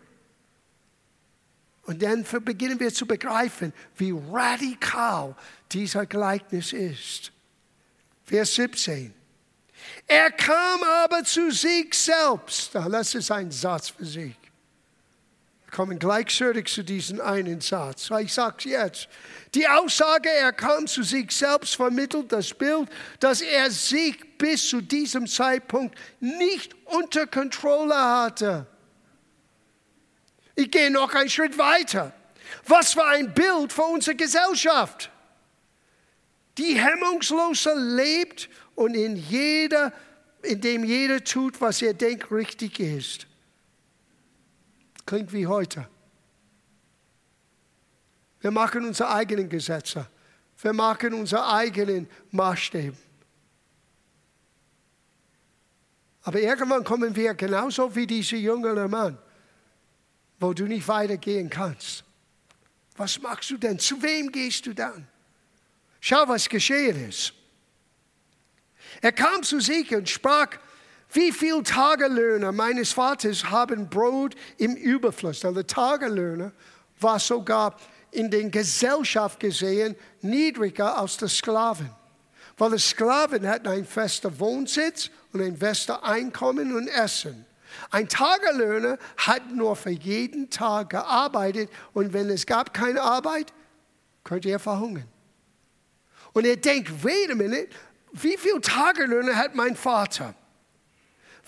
Und 1.84 2.02
dann 2.02 2.26
beginnen 2.44 2.80
wir 2.80 2.94
zu 2.94 3.06
begreifen, 3.06 3.74
wie 3.96 4.14
radikal 4.32 5.36
dieser 5.72 6.06
Gleichnis 6.06 6.74
ist. 6.74 7.32
Vers 8.26 8.56
17. 8.56 9.14
Er 10.08 10.32
kam 10.32 10.84
aber 10.84 11.24
zu 11.24 11.52
sich 11.52 11.94
selbst. 11.94 12.74
Das 12.74 13.16
ist 13.16 13.32
ein 13.32 13.52
Satz 13.52 13.90
für 13.90 14.06
sich. 14.06 14.36
Wir 15.66 15.72
kommen 15.72 16.00
gleichzeitig 16.00 16.68
zu 16.68 16.84
diesem 16.84 17.22
einen 17.22 17.60
Satz. 17.62 18.10
Ich 18.20 18.34
sage 18.34 18.56
es 18.60 18.64
jetzt. 18.66 19.10
Die 19.54 19.68
Aussage, 19.68 20.30
er 20.30 20.54
kam 20.54 20.88
zu 20.88 21.04
sich 21.04 21.32
selbst, 21.32 21.76
vermittelt 21.76 22.32
das 22.32 22.54
Bild, 22.54 22.90
dass 23.20 23.42
er 23.42 23.70
sich 23.72 24.18
bis 24.38 24.70
zu 24.70 24.82
diesem 24.82 25.28
Zeitpunkt 25.28 25.98
nicht 26.20 26.76
unter 26.86 27.28
Kontrolle 27.28 27.96
hatte. 27.96 28.68
Ich 30.56 30.72
gehe 30.72 30.90
noch 30.90 31.14
einen 31.14 31.30
Schritt 31.30 31.58
weiter. 31.58 32.14
Was 32.68 32.94
für 32.94 33.06
ein 33.06 33.34
Bild 33.34 33.74
für 33.74 33.84
unsere 33.84 34.16
Gesellschaft, 34.16 35.12
die 36.58 36.80
hemmungsloser 36.80 37.76
lebt 37.76 38.50
und 38.76 38.96
in 38.96 39.16
jeder, 39.16 39.94
in 40.42 40.62
dem 40.62 40.84
jeder 40.84 41.24
tut, 41.24 41.60
was 41.62 41.82
er 41.82 41.94
denkt 41.94 42.32
richtig 42.32 42.80
ist. 42.80 43.28
Klingt 45.06 45.32
wie 45.34 45.48
heute. 45.48 45.88
Wir 48.40 48.52
machen 48.52 48.86
unsere 48.86 49.14
eigenen 49.14 49.50
Gesetze. 49.50 50.08
Wir 50.62 50.74
machen 50.74 51.14
unsere 51.14 51.48
eigenen 51.48 52.08
Maßstäbe. 52.32 52.96
Aber 56.24 56.40
irgendwann 56.40 56.84
kommen 56.84 57.16
wir 57.16 57.34
genauso 57.34 57.96
wie 57.96 58.08
dieser 58.08 58.38
junge 58.38 58.88
Mann 58.88 59.18
wo 60.40 60.54
du 60.54 60.66
nicht 60.66 60.88
weitergehen 60.88 61.50
kannst. 61.50 62.04
Was 62.98 63.20
machst 63.22 63.50
du 63.50 63.58
denn? 63.58 63.80
Zu 63.80 64.02
wem 64.02 64.32
gehst 64.32 64.66
du 64.66 64.74
dann? 64.74 65.08
Schau, 66.08 66.28
was 66.28 66.48
geschehen 66.48 67.10
ist. 67.10 67.34
Er 69.02 69.12
kam 69.12 69.42
zu 69.42 69.60
sich 69.60 69.92
und 69.96 70.08
sprach, 70.08 70.50
wie 71.12 71.32
viele 71.32 71.64
Tagelöhner 71.64 72.52
meines 72.52 72.92
Vaters 72.92 73.50
haben 73.50 73.90
Brot 73.90 74.36
im 74.60 74.76
Überfluss? 74.76 75.40
Der 75.40 75.66
Tagelöhner 75.66 76.52
war 77.00 77.18
sogar 77.18 77.76
in 78.12 78.30
der 78.30 78.44
Gesellschaft 78.52 79.40
gesehen 79.40 79.96
niedriger 80.22 80.96
als 80.96 81.18
der 81.18 81.28
Sklaven. 81.28 81.90
Weil 82.56 82.74
die 82.74 82.78
Sklaven 82.78 83.48
hatten 83.48 83.68
einen 83.68 83.86
festen 83.88 84.40
Wohnsitz 84.40 85.10
und 85.34 85.42
ein 85.42 85.58
festes 85.58 86.04
Einkommen 86.04 86.76
und 86.76 86.88
Essen. 86.88 87.48
Ein 87.90 88.08
Tagelöhner 88.08 89.00
hat 89.18 89.50
nur 89.50 89.76
für 89.76 89.90
jeden 89.90 90.52
Tag 90.52 90.92
gearbeitet 90.92 91.72
und 91.94 92.14
wenn 92.14 92.30
es 92.30 92.46
gab 92.46 92.76
keine 92.76 93.02
Arbeit, 93.02 93.52
könnte 94.24 94.52
er 94.52 94.60
verhungern. 94.60 95.15
Und 96.36 96.46
er 96.46 96.58
denkt, 96.58 96.92
wait 97.02 97.32
a 97.32 97.36
minute, 97.36 97.70
wie 98.12 98.36
viele 98.38 98.60
Tagelöhner 98.60 99.38
hat 99.38 99.56
mein 99.56 99.74
Vater? 99.74 100.36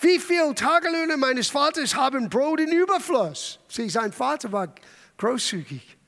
Wie 0.00 0.18
viele 0.18 0.54
Tagelöhner 0.54 1.18
meines 1.18 1.48
Vaters 1.48 1.94
haben 1.94 2.30
Brot 2.30 2.58
in 2.58 2.72
Überfluss? 2.72 3.58
Sieh, 3.68 3.90
sein 3.90 4.12
Vater 4.12 4.50
war 4.50 4.74
großzügig. 5.18 5.98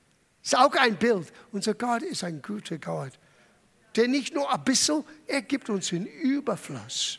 Ist 0.42 0.56
auch 0.56 0.74
ein 0.76 0.96
Bild. 0.96 1.30
Unser 1.52 1.74
Gott 1.74 2.02
ist 2.02 2.24
ein 2.24 2.40
guter 2.40 2.78
Gott, 2.78 3.12
der 3.96 4.08
nicht 4.08 4.34
nur 4.34 4.50
ein 4.50 4.64
bisschen, 4.64 5.04
er 5.26 5.42
gibt 5.42 5.68
uns 5.68 5.92
in 5.92 6.06
Überfluss. 6.06 7.18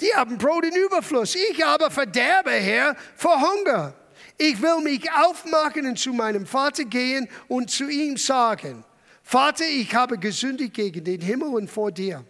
Die 0.00 0.12
haben 0.12 0.38
Brot 0.38 0.64
in 0.64 0.74
Überfluss. 0.74 1.36
Ich 1.36 1.64
aber 1.64 1.88
verderbe, 1.88 2.50
Herr, 2.50 2.96
vor 3.14 3.40
Hunger. 3.40 3.94
Ich 4.36 4.60
will 4.60 4.80
mich 4.80 5.08
aufmachen 5.12 5.86
und 5.86 6.00
zu 6.00 6.12
meinem 6.12 6.46
Vater 6.46 6.84
gehen 6.84 7.28
und 7.46 7.70
zu 7.70 7.88
ihm 7.88 8.16
sagen, 8.16 8.84
Vater, 9.24 9.66
ich 9.66 9.94
habe 9.94 10.18
gesündigt 10.18 10.74
gegen 10.74 11.02
den 11.02 11.22
Himmel 11.22 11.48
und 11.48 11.68
vor 11.68 11.90
dir. 11.90 12.24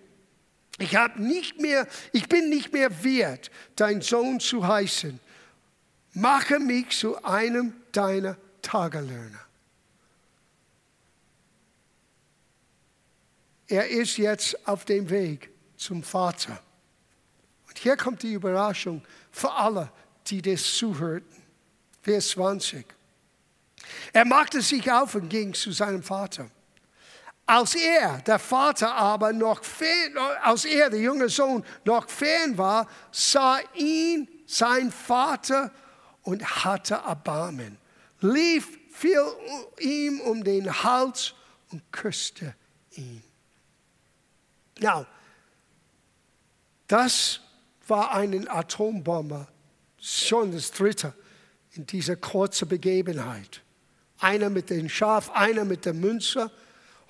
Ich, 0.78 0.96
habe 0.96 1.20
nicht 1.20 1.60
mehr, 1.60 1.86
ich 2.12 2.28
bin 2.28 2.48
nicht 2.48 2.72
mehr 2.72 3.04
wert, 3.04 3.50
dein 3.76 4.00
Sohn 4.00 4.40
zu 4.40 4.66
heißen. 4.66 5.20
Mache 6.14 6.60
mich 6.60 6.96
zu 6.96 7.22
einem 7.24 7.74
deiner 7.92 8.36
Tagelöhner. 8.62 9.40
Er 13.66 13.88
ist 13.88 14.16
jetzt 14.16 14.66
auf 14.66 14.84
dem 14.84 15.10
Weg 15.10 15.50
zum 15.76 16.02
Vater. 16.02 16.62
Hier 17.76 17.96
kommt 17.96 18.22
die 18.22 18.32
Überraschung 18.32 19.02
für 19.32 19.50
alle, 19.50 19.90
die 20.28 20.40
das 20.40 20.74
zuhörten. 20.74 21.42
Vers 22.02 22.28
20. 22.30 22.86
Er 24.12 24.24
machte 24.24 24.62
sich 24.62 24.90
auf 24.90 25.16
und 25.16 25.28
ging 25.28 25.54
zu 25.54 25.72
seinem 25.72 26.02
Vater. 26.02 26.50
Als 27.46 27.74
er, 27.74 28.18
der 28.22 28.38
Vater 28.38 28.94
aber 28.94 29.32
noch 29.32 29.62
fern, 29.62 30.16
als 30.42 30.64
er, 30.64 30.88
der 30.88 31.00
junge 31.00 31.28
Sohn, 31.28 31.64
noch 31.84 32.08
fern 32.08 32.56
war, 32.56 32.88
sah 33.12 33.58
ihn 33.74 34.28
sein 34.46 34.90
Vater 34.90 35.70
und 36.22 36.42
hatte 36.64 36.94
Erbarmen, 36.94 37.76
lief, 38.20 38.78
fiel 38.90 39.22
ihm 39.78 40.20
um 40.20 40.42
den 40.42 40.82
Hals 40.82 41.34
und 41.70 41.82
küsste 41.92 42.54
ihn. 42.92 43.22
Now, 44.80 45.06
das 46.86 47.40
war 47.86 48.12
eine 48.12 48.50
Atombombe, 48.50 49.46
schon 49.98 50.52
das 50.52 50.70
dritte 50.70 51.12
in 51.72 51.86
dieser 51.86 52.16
kurzen 52.16 52.68
Begebenheit. 52.68 53.62
Einer 54.18 54.48
mit 54.48 54.70
dem 54.70 54.88
Schaf, 54.88 55.30
einer 55.30 55.64
mit 55.64 55.84
der 55.84 55.94
Münze. 55.94 56.50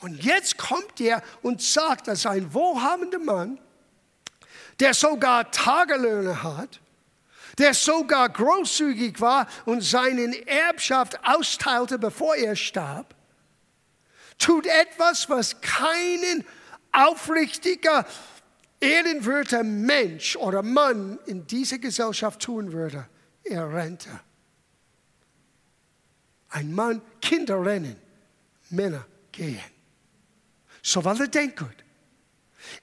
Und 0.05 0.23
jetzt 0.23 0.59
kommt 0.59 1.01
er 1.01 1.23
und 1.41 1.63
sagt, 1.63 2.09
dass 2.09 2.27
ein 2.27 2.53
wohlhabender 2.53 3.19
Mann, 3.19 3.59
der 4.79 4.93
sogar 4.93 5.51
Tagelöhne 5.51 6.43
hat, 6.43 6.79
der 7.57 7.73
sogar 7.73 8.29
großzügig 8.29 9.19
war 9.23 9.49
und 9.65 9.81
seine 9.81 10.47
Erbschaft 10.47 11.19
austeilte, 11.27 11.99
bevor 11.99 12.37
er 12.37 12.55
starb, 12.55 13.15
tut 14.37 14.67
etwas, 14.67 15.31
was 15.31 15.63
keinen 15.63 16.45
aufrichtiger 16.93 18.05
ehrenwerter 18.81 19.65
Mensch 19.65 20.37
oder 20.37 20.63
Mann 20.63 21.19
in 21.25 21.47
dieser 21.47 21.79
Gesellschaft 21.79 22.43
tun 22.43 22.73
würde, 22.73 23.09
er 23.43 23.73
rennte. 23.73 24.11
Ein 26.51 26.75
Mann, 26.75 27.01
Kinder 27.23 27.65
rennen, 27.65 27.97
Männer 28.69 29.07
gehen. 29.33 29.74
So 30.87 31.03
war 31.03 31.15
der 31.15 31.29
Denkgut. 31.29 31.83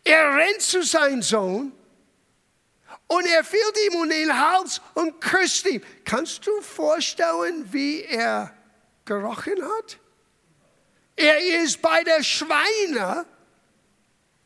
Er 0.04 0.36
rennt 0.36 0.62
zu 0.62 0.84
seinem 0.84 1.22
Sohn 1.22 1.72
und 3.08 3.26
er 3.28 3.44
fiel 3.44 3.60
ihm 3.88 4.02
um 4.02 4.10
den 4.10 4.36
Hals 4.36 4.82
und 4.96 5.22
küsst 5.22 5.68
ihn. 5.68 5.84
Kannst 6.04 6.48
du 6.48 6.62
vorstellen, 6.62 7.72
wie 7.72 8.02
er 8.02 8.52
gerochen 9.06 9.62
hat? 9.62 10.00
Er 11.16 11.64
ist 11.64 11.80
bei 11.80 12.04
der 12.04 12.24
Schweine 12.24 13.28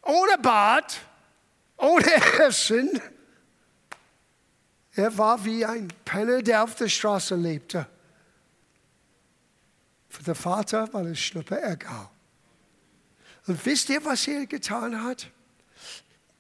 ohne 0.01 0.37
Bart 0.37 0.99
ohne 1.77 2.13
Essen. 2.39 3.01
Er 4.95 5.17
war 5.17 5.43
wie 5.45 5.65
ein 5.65 5.87
Penner, 6.03 6.41
der 6.41 6.63
auf 6.63 6.75
der 6.75 6.89
Straße 6.89 7.35
lebte. 7.35 7.87
Für 10.09 10.23
den 10.23 10.35
Vater 10.35 10.91
war 10.93 11.05
es 11.05 11.19
schnuppe 11.19 11.61
egal. 11.61 12.09
Und 13.47 13.63
wisst 13.65 13.89
ihr, 13.89 14.03
was 14.03 14.27
er 14.27 14.45
getan 14.45 15.03
hat? 15.03 15.29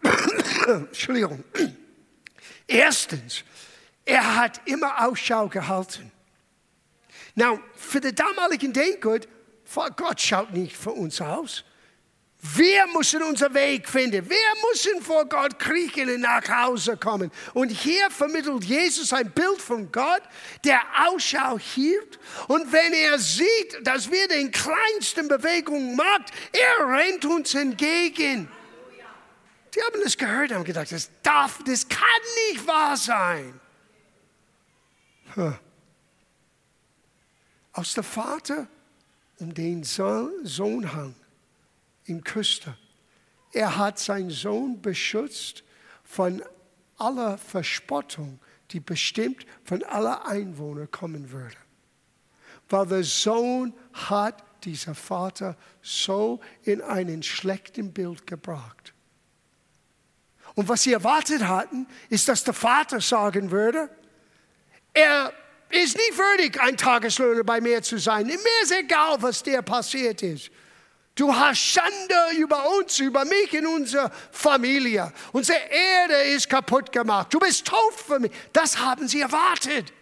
Entschuldigung. 0.67 1.43
Erstens, 2.67 3.43
er 4.05 4.35
hat 4.35 4.61
immer 4.65 5.05
Ausschau 5.05 5.47
gehalten. 5.47 6.11
Now, 7.35 7.59
für 7.75 7.99
den 7.99 8.15
damaligen 8.15 8.73
Denkgut, 8.73 9.27
Gott 9.95 10.21
schaut 10.21 10.53
nicht 10.53 10.75
für 10.75 10.91
uns 10.91 11.21
aus. 11.21 11.63
Wir 12.53 12.85
müssen 12.87 13.23
unseren 13.23 13.53
Weg 13.55 13.89
finden. 13.89 14.29
Wir 14.29 14.53
müssen 14.69 15.01
vor 15.01 15.25
Gott 15.25 15.57
kriechen 15.57 16.09
und 16.09 16.21
nach 16.21 16.47
Hause 16.47 16.95
kommen. 16.95 17.31
Und 17.53 17.69
hier 17.69 18.11
vermittelt 18.11 18.63
Jesus 18.65 19.11
ein 19.13 19.31
Bild 19.31 19.59
von 19.59 19.91
Gott, 19.91 20.21
der 20.63 20.79
Ausschau 21.07 21.57
hielt. 21.57 22.19
Und 22.47 22.71
wenn 22.71 22.93
er 22.93 23.17
sieht, 23.17 23.79
dass 23.81 24.11
wir 24.11 24.27
den 24.27 24.51
kleinsten 24.51 25.27
Bewegungen 25.27 25.95
macht, 25.95 26.31
er 26.51 26.87
rennt 26.87 27.25
uns 27.25 27.55
entgegen. 27.55 28.47
Die 29.73 29.81
haben 29.81 30.01
das 30.03 30.15
gehört 30.15 30.51
und 30.51 30.57
haben 30.57 30.65
gedacht, 30.65 30.91
das 30.91 31.09
darf, 31.23 31.59
das 31.65 31.87
kann 31.87 32.01
nicht 32.51 32.67
wahr 32.67 32.95
sein. 32.95 33.59
Aus 37.73 37.93
der 37.93 38.03
Vater 38.03 38.67
um 39.39 39.53
den 39.53 39.83
Sohn 39.83 40.93
hang 40.93 41.15
im 42.05 42.23
Küste. 42.23 42.75
Er 43.51 43.77
hat 43.77 43.99
seinen 43.99 44.29
Sohn 44.29 44.81
beschützt 44.81 45.63
von 46.03 46.43
aller 46.97 47.37
Verspottung, 47.37 48.39
die 48.71 48.79
bestimmt 48.79 49.45
von 49.63 49.83
aller 49.83 50.27
Einwohner 50.27 50.87
kommen 50.87 51.31
würde. 51.31 51.57
Weil 52.69 52.87
der 52.87 53.03
Sohn 53.03 53.73
hat 53.93 54.43
dieser 54.63 54.95
Vater 54.95 55.55
so 55.81 56.39
in 56.63 56.81
einen 56.81 57.21
schlechten 57.21 57.93
Bild 57.93 58.25
gebracht. 58.25 58.93
Und 60.55 60.69
was 60.69 60.83
sie 60.83 60.93
erwartet 60.93 61.43
hatten, 61.43 61.87
ist, 62.09 62.27
dass 62.27 62.43
der 62.43 62.53
Vater 62.53 63.01
sagen 63.01 63.51
würde, 63.51 63.89
er 64.93 65.33
ist 65.69 65.97
nicht 65.97 66.17
würdig, 66.17 66.59
ein 66.61 66.77
Tageslöhner 66.77 67.43
bei 67.43 67.59
mir 67.59 67.81
zu 67.81 67.97
sein. 67.99 68.25
Mir 68.25 68.37
ist 68.63 68.71
egal, 68.71 69.21
was 69.21 69.43
dir 69.43 69.61
passiert 69.61 70.23
ist. 70.23 70.49
Du 71.15 71.33
hast 71.33 71.59
Schande 71.59 72.37
über 72.37 72.69
uns, 72.77 72.99
über 72.99 73.23
mich 73.23 73.53
und 73.53 73.67
unsere 73.67 74.11
Familie. 74.31 75.13
Unsere 75.31 75.57
Erde 75.57 76.15
ist 76.35 76.49
kaputt 76.49 76.91
gemacht. 76.91 77.33
Du 77.33 77.39
bist 77.39 77.65
tot 77.65 77.93
für 77.93 78.19
mich. 78.19 78.31
Das 78.51 78.77
haben 78.77 79.07
sie 79.07 79.21
erwartet. 79.21 79.93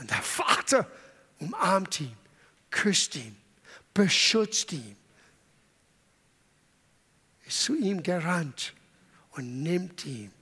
Und 0.00 0.10
der 0.10 0.22
Vater 0.22 0.90
umarmt 1.38 2.00
ihn, 2.00 2.16
küsst 2.70 3.14
ihn, 3.14 3.36
beschützt 3.94 4.72
ihn, 4.72 4.96
ist 7.46 7.62
zu 7.62 7.76
ihm 7.76 8.02
gerannt 8.02 8.74
und 9.32 9.62
nimmt 9.62 10.04
ihn. 10.04 10.32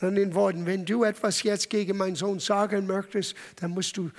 Und 0.00 0.16
in 0.16 0.34
Worten, 0.34 0.66
wenn 0.66 0.84
du 0.84 1.02
etwas 1.02 1.42
jetzt 1.42 1.68
gegen 1.68 1.96
meinen 1.96 2.14
Sohn 2.14 2.38
sagen 2.38 2.86
möchtest, 2.86 3.34
dann 3.56 3.72
musst 3.72 3.96
du 3.96 4.10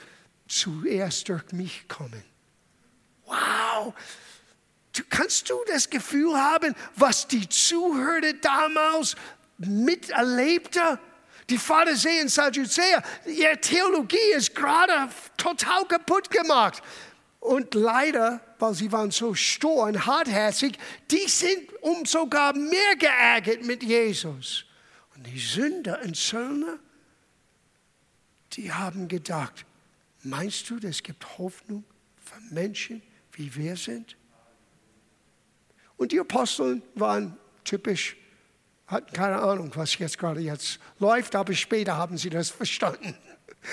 zuerst 0.48 1.30
durch 1.30 1.52
mich 1.54 1.88
kommen. 1.88 2.24
Wow! 3.26 3.94
Kannst 5.10 5.50
du 5.50 5.56
das 5.68 5.90
Gefühl 5.90 6.38
haben, 6.38 6.76
was 6.96 7.28
die 7.28 7.48
Zuhörer 7.50 8.34
damals 8.42 9.16
miterlebte? 9.58 11.00
Die 11.50 11.58
Pharisäer 11.58 12.24
und 12.24 12.30
Sadduzäer, 12.30 13.04
ihre 13.26 13.60
Theologie 13.60 14.34
ist 14.36 14.56
gerade 14.56 15.10
total 15.38 15.86
kaputt 15.86 16.30
gemacht. 16.32 16.82
Und 17.40 17.76
leider, 17.76 18.42
weil 18.58 18.74
sie 18.74 18.92
waren 18.92 19.12
so 19.12 19.36
stur 19.36 19.84
und 19.84 20.08
hartherzig, 20.08 20.78
die 21.12 21.28
sind 21.28 21.72
um 21.82 22.06
sogar 22.06 22.56
mehr 22.56 22.96
geärgert 22.98 23.64
mit 23.64 23.84
Jesus. 23.84 24.66
Und 25.16 25.28
die 25.28 25.38
Sünder 25.38 26.02
und 26.04 26.18
Söldner, 26.18 26.80
die 28.54 28.72
haben 28.72 29.08
gedacht, 29.08 29.66
meinst 30.24 30.70
du, 30.70 30.80
es 30.82 31.04
gibt 31.04 31.38
Hoffnung 31.38 31.84
für 32.18 32.40
Menschen, 32.54 33.04
wie 33.34 33.54
wir 33.56 33.76
sind? 33.76 34.16
Und 35.98 36.12
die 36.12 36.20
Apostel 36.20 36.82
waren 36.96 37.38
typisch, 37.64 38.18
hatten 38.88 39.12
keine 39.14 39.42
Ahnung, 39.42 39.72
was 39.76 39.98
jetzt 39.98 40.18
gerade 40.18 40.42
jetzt 40.42 40.80
läuft, 41.00 41.36
aber 41.36 41.54
später 41.54 41.98
haben 41.98 42.18
sie 42.18 42.30
das 42.30 42.50
verstanden. 42.50 43.16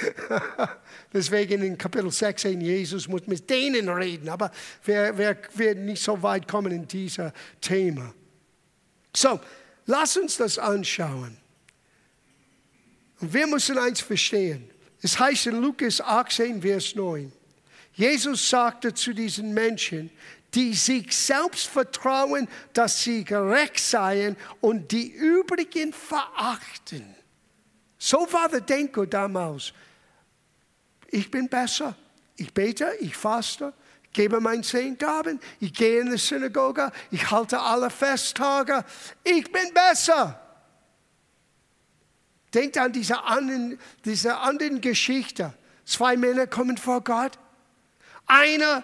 Deswegen 1.13 1.63
in 1.63 1.77
Kapitel 1.77 2.11
16, 2.11 2.61
Jesus 2.61 3.09
muss 3.09 3.27
mit 3.27 3.49
denen 3.49 3.89
reden, 3.89 4.29
aber 4.29 4.51
wir, 4.85 5.17
werden 5.19 5.85
nicht 5.85 6.03
so 6.03 6.23
weit 6.23 6.49
kommen 6.49 6.73
in 6.73 6.89
diesem 6.89 7.33
Thema. 7.61 8.15
So, 9.15 9.41
lass 9.87 10.17
uns 10.17 10.37
das 10.37 10.59
anschauen. 10.59 11.37
Und 13.21 13.33
wir 13.33 13.47
müssen 13.47 13.79
eins 13.79 14.01
verstehen. 14.01 14.71
Es 15.03 15.19
heißt 15.19 15.47
in 15.47 15.61
Lukas 15.61 16.01
18, 16.01 16.63
Vers 16.63 16.95
9, 16.95 17.33
Jesus 17.95 18.49
sagte 18.49 18.95
zu 18.95 19.13
diesen 19.13 19.53
Menschen, 19.53 20.11
die 20.55 20.75
sich 20.75 21.17
selbst 21.17 21.67
vertrauen, 21.67 22.49
dass 22.73 23.03
sie 23.03 23.25
gerecht 23.25 23.79
seien 23.79 24.37
und 24.61 24.93
die 24.93 25.11
übrigen 25.11 25.93
verachten. 25.93 27.15
So 27.99 28.27
war 28.33 28.49
der 28.49 28.61
Denker 28.61 29.07
damals. 29.07 29.73
Ich 31.09 31.31
bin 31.31 31.49
besser. 31.49 31.97
Ich 32.37 32.53
bete, 32.53 32.93
ich 33.01 33.17
faste, 33.17 33.73
gebe 34.13 34.41
mein 34.41 34.63
Zehntaben, 34.63 35.39
ich 35.61 35.73
gehe 35.73 36.01
in 36.01 36.11
die 36.11 36.19
Synagoge, 36.19 36.91
ich 37.11 37.31
halte 37.31 37.61
alle 37.61 37.91
Festtage. 37.91 38.85
Ich 39.23 39.51
bin 39.53 39.73
besser. 39.73 40.39
Denkt 42.53 42.77
an 42.79 42.93
diese 42.93 43.23
anderen, 43.23 43.79
diese 44.05 44.37
anderen 44.37 44.81
Geschichte. 44.81 45.55
Zwei 45.85 46.17
Männer 46.17 46.47
kommen 46.47 46.77
vor 46.77 47.03
Gott. 47.03 47.39
Einer 48.27 48.83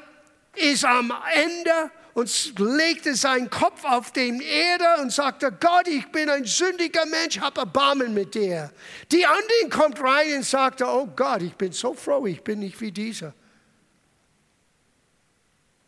ist 0.61 0.85
am 0.85 1.13
Ende 1.35 1.91
und 2.15 2.59
legte 2.59 3.15
seinen 3.15 3.49
Kopf 3.49 3.85
auf 3.85 4.11
die 4.11 4.43
Erde 4.43 5.01
und 5.01 5.13
sagte, 5.13 5.53
Gott, 5.53 5.87
ich 5.87 6.11
bin 6.11 6.29
ein 6.29 6.45
sündiger 6.45 7.07
Mensch, 7.07 7.39
hab 7.39 7.57
Erbarmen 7.59 8.13
mit 8.13 8.35
dir. 8.35 8.73
Die 9.13 9.25
anderen 9.25 9.71
kommt 9.71 10.01
rein 10.01 10.39
und 10.39 10.45
sagte, 10.45 10.85
oh 10.85 11.07
Gott, 11.07 11.43
ich 11.43 11.55
bin 11.55 11.71
so 11.71 11.95
froh, 11.95 12.27
ich 12.27 12.43
bin 12.43 12.59
nicht 12.59 12.81
wie 12.81 12.91
dieser. 12.91 13.35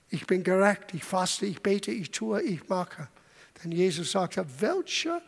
Ich 0.09 0.26
bin 0.26 0.44
gerecht, 0.44 0.92
ich 0.92 1.02
faste, 1.02 1.46
ich 1.46 1.61
bete, 1.61 1.90
ich 1.90 2.11
tue, 2.11 2.40
ich 2.42 2.68
mache. 2.68 3.09
Denn 3.62 3.72
Jesus 3.72 4.12
sagte, 4.12 4.46
welche, 4.59 5.20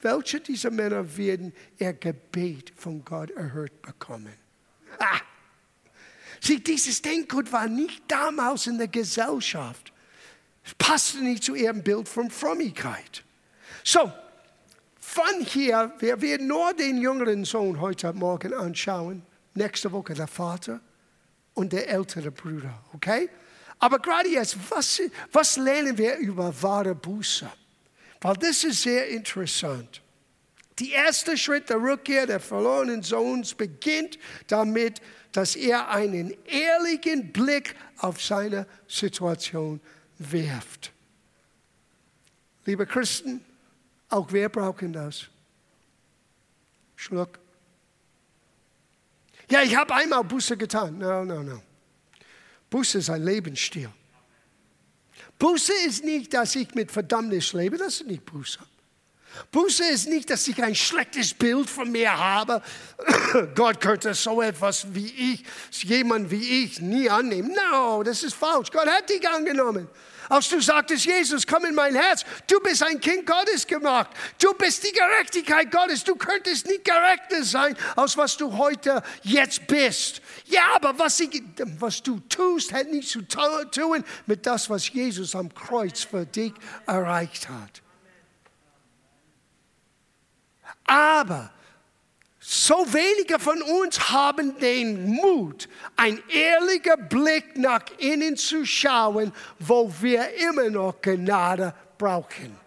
welche 0.00 0.40
dieser 0.40 0.70
Männer 0.70 1.16
werden 1.16 1.52
ihr 1.78 1.92
Gebet 1.92 2.72
von 2.76 3.04
Gott 3.04 3.30
erhört 3.30 3.80
bekommen? 3.80 4.34
Ah! 4.98 5.20
Sieh, 6.44 6.58
dieses 6.58 7.00
Denkgut 7.00 7.52
war 7.52 7.68
nicht 7.68 8.02
damals 8.08 8.66
in 8.66 8.76
der 8.76 8.88
Gesellschaft. 8.88 9.92
Es 10.64 10.74
passte 10.74 11.18
nicht 11.18 11.44
zu 11.44 11.54
ihrem 11.54 11.84
Bild 11.84 12.08
von 12.08 12.32
Frömmigkeit. 12.32 13.22
So, 13.84 14.12
von 14.98 15.44
hier, 15.44 15.92
wir 16.00 16.20
werden 16.20 16.48
nur 16.48 16.74
den 16.74 16.98
jüngeren 16.98 17.44
Sohn 17.44 17.80
heute 17.80 18.12
Morgen 18.12 18.54
anschauen. 18.54 19.22
Nächste 19.54 19.92
Woche 19.92 20.14
der 20.14 20.26
Vater 20.26 20.80
und 21.54 21.72
der 21.72 21.88
ältere 21.88 22.32
Bruder, 22.32 22.82
okay? 22.92 23.28
Aber 23.78 24.00
gerade 24.00 24.28
jetzt, 24.28 24.56
was, 24.68 25.00
was 25.30 25.56
lernen 25.56 25.96
wir 25.96 26.16
über 26.16 26.52
wahre 26.60 26.96
Buße? 26.96 27.48
Weil 28.20 28.34
das 28.34 28.64
ist 28.64 28.82
sehr 28.82 29.08
interessant. 29.08 30.02
Der 30.80 30.88
erste 30.88 31.36
Schritt 31.36 31.68
der 31.68 31.80
Rückkehr 31.80 32.26
der 32.26 32.40
verlorenen 32.40 33.02
Sohns 33.02 33.54
beginnt 33.54 34.18
damit, 34.48 35.00
dass 35.32 35.56
er 35.56 35.88
einen 35.88 36.34
ehrlichen 36.44 37.32
Blick 37.32 37.74
auf 37.98 38.22
seine 38.22 38.66
Situation 38.86 39.80
wirft. 40.18 40.92
Liebe 42.64 42.86
Christen, 42.86 43.44
auch 44.08 44.32
wir 44.32 44.48
brauchen 44.48 44.92
das. 44.92 45.28
Schluck. 46.96 47.38
Ja, 49.50 49.62
ich 49.62 49.74
habe 49.74 49.94
einmal 49.94 50.22
Buße 50.22 50.56
getan. 50.56 50.98
No, 50.98 51.24
no, 51.24 51.42
no. 51.42 51.62
Buße 52.70 52.98
ist 52.98 53.10
ein 53.10 53.24
Lebensstil. 53.24 53.90
Buße 55.38 55.72
ist 55.86 56.04
nicht, 56.04 56.32
dass 56.32 56.54
ich 56.54 56.74
mit 56.74 56.92
Verdammnis 56.92 57.52
lebe, 57.52 57.76
das 57.76 58.00
ist 58.00 58.06
nicht 58.06 58.24
Buße. 58.24 58.60
Buße 59.50 59.84
ist 59.84 60.08
nicht, 60.08 60.30
dass 60.30 60.46
ich 60.48 60.62
ein 60.62 60.74
schlechtes 60.74 61.34
Bild 61.34 61.68
von 61.68 61.90
mir 61.90 62.16
habe. 62.16 62.62
Gott 63.54 63.80
könnte 63.80 64.14
so 64.14 64.42
etwas 64.42 64.86
wie 64.94 65.34
ich, 65.34 65.44
jemand 65.84 66.30
wie 66.30 66.64
ich, 66.64 66.80
nie 66.80 67.08
annehmen. 67.08 67.54
No, 67.70 68.02
das 68.02 68.22
ist 68.22 68.34
falsch. 68.34 68.70
Gott 68.70 68.86
hat 68.86 69.08
dich 69.08 69.28
angenommen. 69.28 69.88
Als 70.28 70.48
du 70.48 70.60
sagtest, 70.60 71.04
Jesus, 71.04 71.46
komm 71.46 71.66
in 71.66 71.74
mein 71.74 71.94
Herz, 71.94 72.24
du 72.46 72.58
bist 72.60 72.82
ein 72.82 72.98
Kind 73.00 73.26
Gottes 73.26 73.66
gemacht. 73.66 74.10
Du 74.40 74.54
bist 74.54 74.82
die 74.82 74.92
Gerechtigkeit 74.92 75.70
Gottes. 75.70 76.04
Du 76.04 76.14
könntest 76.14 76.66
nicht 76.66 76.84
gerechter 76.84 77.44
sein, 77.44 77.76
als 77.96 78.16
was 78.16 78.36
du 78.38 78.56
heute 78.56 79.02
jetzt 79.22 79.66
bist. 79.66 80.22
Ja, 80.46 80.76
aber 80.76 80.98
was, 80.98 81.20
ich, 81.20 81.42
was 81.78 82.02
du 82.02 82.18
tust, 82.30 82.72
hat 82.72 82.90
nichts 82.90 83.10
zu 83.10 83.22
tun 83.22 84.04
mit 84.26 84.46
das, 84.46 84.70
was 84.70 84.88
Jesus 84.88 85.34
am 85.34 85.52
Kreuz 85.52 86.04
für 86.04 86.24
dich 86.24 86.54
erreicht 86.86 87.50
hat. 87.50 87.81
Aber 90.92 91.50
so 92.38 92.74
wenige 92.92 93.38
von 93.38 93.62
uns 93.62 94.10
haben 94.10 94.58
den 94.58 95.06
Mut, 95.06 95.66
ein 95.96 96.22
ehrlicher 96.28 96.98
Blick 96.98 97.56
nach 97.56 97.84
innen 97.96 98.36
zu 98.36 98.66
schauen, 98.66 99.32
wo 99.58 99.90
wir 100.02 100.28
immer 100.50 100.68
noch 100.68 101.00
Gnade 101.00 101.74
brauchen. 101.96 102.58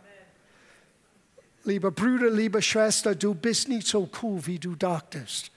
Lieber 1.66 1.92
Bruder, 1.92 2.32
liebe 2.32 2.64
Schwester, 2.64 3.14
du 3.14 3.36
bist 3.36 3.68
nicht 3.68 3.86
so 3.86 4.10
cool, 4.24 4.44
wie 4.48 4.58
du 4.58 4.76
dachtest. 4.76 5.52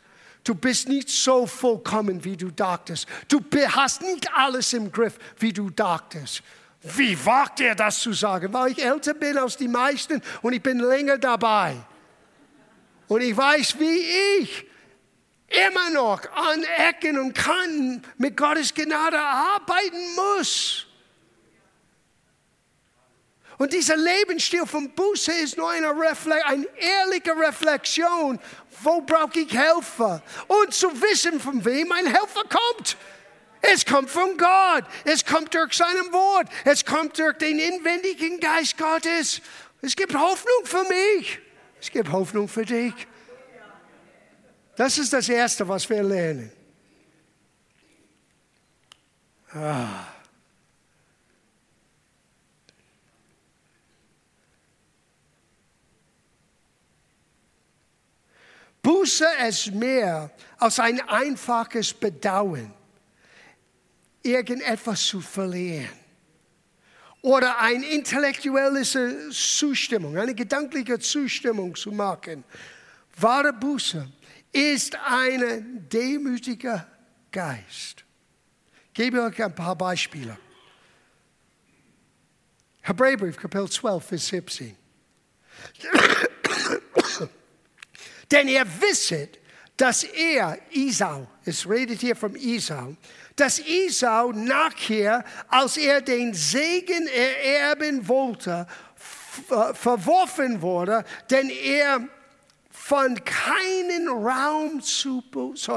Du 0.44 0.54
bist 0.54 0.88
nicht 0.88 1.08
so 1.08 1.46
vollkommen, 1.46 2.22
wie 2.22 2.36
du 2.36 2.50
dachtest. 2.50 3.06
Du 3.28 3.40
hast 3.70 4.02
nicht 4.02 4.30
alles 4.34 4.74
im 4.74 4.92
Griff, 4.92 5.18
wie 5.38 5.54
du 5.54 5.70
dachtest. 5.70 6.42
Wie 6.82 7.16
wagt 7.24 7.60
er 7.60 7.74
das 7.74 8.00
zu 8.00 8.12
sagen? 8.12 8.52
Weil 8.52 8.72
ich 8.72 8.84
älter 8.84 9.14
bin 9.14 9.38
als 9.38 9.56
die 9.56 9.68
meisten 9.68 10.20
und 10.42 10.52
ich 10.52 10.62
bin 10.62 10.80
länger 10.80 11.16
dabei. 11.16 11.76
Und 13.08 13.22
ich 13.22 13.36
weiß, 13.36 13.78
wie 13.78 14.40
ich 14.40 14.66
immer 15.48 15.90
noch 15.90 16.20
an 16.32 16.62
Ecken 16.88 17.18
und 17.18 17.34
Kanten 17.34 18.02
mit 18.18 18.36
Gottes 18.36 18.74
Gnade 18.74 19.18
arbeiten 19.18 20.14
muss. 20.14 20.86
Und 23.56 23.72
dieser 23.72 23.96
Lebensstil 23.96 24.66
von 24.66 24.90
Buße 24.90 25.32
ist 25.32 25.56
nur 25.56 25.68
eine, 25.68 25.88
Refle 25.88 26.44
eine 26.46 26.66
ehrliche 26.76 27.34
Reflexion. 27.36 28.38
Wo 28.82 29.00
brauche 29.00 29.40
ich 29.40 29.52
Helfer? 29.52 30.22
Und 30.46 30.72
zu 30.72 30.88
wissen, 31.02 31.40
von 31.40 31.64
wem 31.64 31.88
mein 31.88 32.06
Helfer 32.06 32.44
kommt. 32.44 32.96
Es 33.60 33.84
kommt 33.84 34.10
von 34.10 34.36
Gott. 34.36 34.84
Es 35.04 35.24
kommt 35.24 35.52
durch 35.54 35.72
seinem 35.72 36.12
Wort. 36.12 36.46
Es 36.64 36.84
kommt 36.84 37.18
durch 37.18 37.36
den 37.38 37.58
inwendigen 37.58 38.38
Geist 38.38 38.78
Gottes. 38.78 39.40
Es 39.82 39.96
gibt 39.96 40.14
Hoffnung 40.14 40.64
für 40.64 40.84
mich. 40.84 41.40
Es 41.80 41.90
gibt 41.90 42.10
Hoffnung 42.10 42.48
für 42.48 42.64
dich. 42.64 42.94
Das 44.76 44.98
ist 44.98 45.12
das 45.12 45.28
Erste, 45.28 45.66
was 45.66 45.88
wir 45.88 46.02
lernen. 46.02 46.52
Ah. 49.52 50.06
Buße 58.82 59.26
ist 59.48 59.72
mehr 59.72 60.30
als 60.58 60.78
ein 60.78 61.00
einfaches 61.08 61.92
Bedauern, 61.92 62.72
irgendetwas 64.22 65.06
zu 65.06 65.20
verlieren 65.20 65.97
oder 67.22 67.58
eine 67.60 67.86
intellektuelle 67.86 68.82
Zustimmung, 68.82 70.16
eine 70.16 70.34
gedankliche 70.34 70.98
Zustimmung 70.98 71.74
zu 71.74 71.90
machen. 71.92 72.44
Wahre 73.16 73.52
Buße 73.52 74.08
ist 74.52 74.96
ein 75.04 75.88
demütiger 75.88 76.86
Geist. 77.32 78.04
Ich 78.88 78.94
gebe 78.94 79.22
euch 79.22 79.42
ein 79.42 79.54
paar 79.54 79.76
Beispiele. 79.76 80.36
Hebräerbrief, 82.82 83.36
Kapitel 83.36 83.68
12, 83.68 84.04
Vers 84.04 84.26
17. 84.28 84.76
Denn 88.30 88.48
ihr 88.48 88.66
wisset, 88.80 89.38
dass 89.78 90.02
er, 90.02 90.58
Isau, 90.72 91.26
es 91.44 91.66
redet 91.68 92.00
hier 92.00 92.16
von 92.16 92.34
Isau, 92.34 92.96
dass 93.36 93.60
Isau 93.60 94.32
nachher, 94.32 95.24
als 95.48 95.76
er 95.76 96.00
den 96.00 96.34
Segen 96.34 97.06
ererben 97.06 98.06
wollte, 98.06 98.66
verworfen 99.74 100.60
wurde, 100.60 101.04
denn 101.30 101.48
er 101.48 102.08
fand 102.70 103.24
keinen 103.24 104.08
Raum 104.08 104.82
zur 104.82 105.22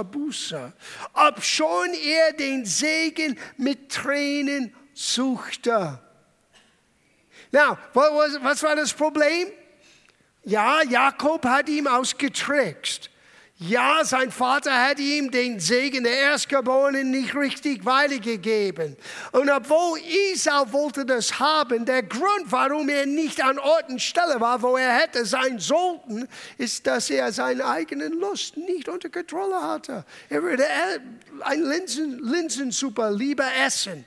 Buße, 0.04 0.74
obschon 1.14 1.94
er 1.94 2.34
den 2.34 2.66
Segen 2.66 3.38
mit 3.58 3.92
Tränen 3.92 4.74
suchte. 4.96 6.00
Na, 7.52 7.78
was 7.94 8.64
war 8.64 8.76
das 8.76 8.94
Problem? 8.94 9.50
Ja, 10.44 10.82
Jakob 10.82 11.46
hat 11.46 11.70
ihm 11.70 11.86
ausgetrickst. 11.86 13.11
Ja, 13.64 14.04
sein 14.04 14.32
Vater 14.32 14.74
hat 14.74 14.98
ihm 14.98 15.30
den 15.30 15.60
Segen 15.60 16.04
der 16.04 16.18
Erstgeborenen 16.18 17.12
nicht 17.12 17.36
richtig 17.36 17.86
weitergegeben. 17.86 18.98
Und 19.34 19.52
obwohl 19.52 20.00
Isau 20.34 20.74
wollte 20.74 21.06
das 21.06 21.40
haben, 21.40 21.86
der 21.86 22.02
Grund, 22.02 22.46
warum 22.48 22.90
er 22.90 23.06
nicht 23.06 23.40
an 23.44 23.60
Ort 23.60 23.90
und 23.90 24.02
Stelle 24.02 24.42
war, 24.42 24.64
wo 24.64 24.78
er 24.78 24.96
hätte 24.96 25.28
sein 25.28 25.60
sollten, 25.60 26.28
ist, 26.58 26.88
dass 26.88 27.12
er 27.12 27.32
seine 27.32 27.64
eigenen 27.64 28.14
Lust 28.20 28.58
nicht 28.58 28.90
unter 28.90 29.10
Kontrolle 29.10 29.62
hatte. 29.62 30.06
Er 30.30 30.42
würde 30.42 30.66
ein 31.42 31.62
Linsen, 31.62 32.18
Linsensuppe 32.18 33.12
lieber 33.12 33.46
essen, 33.64 34.06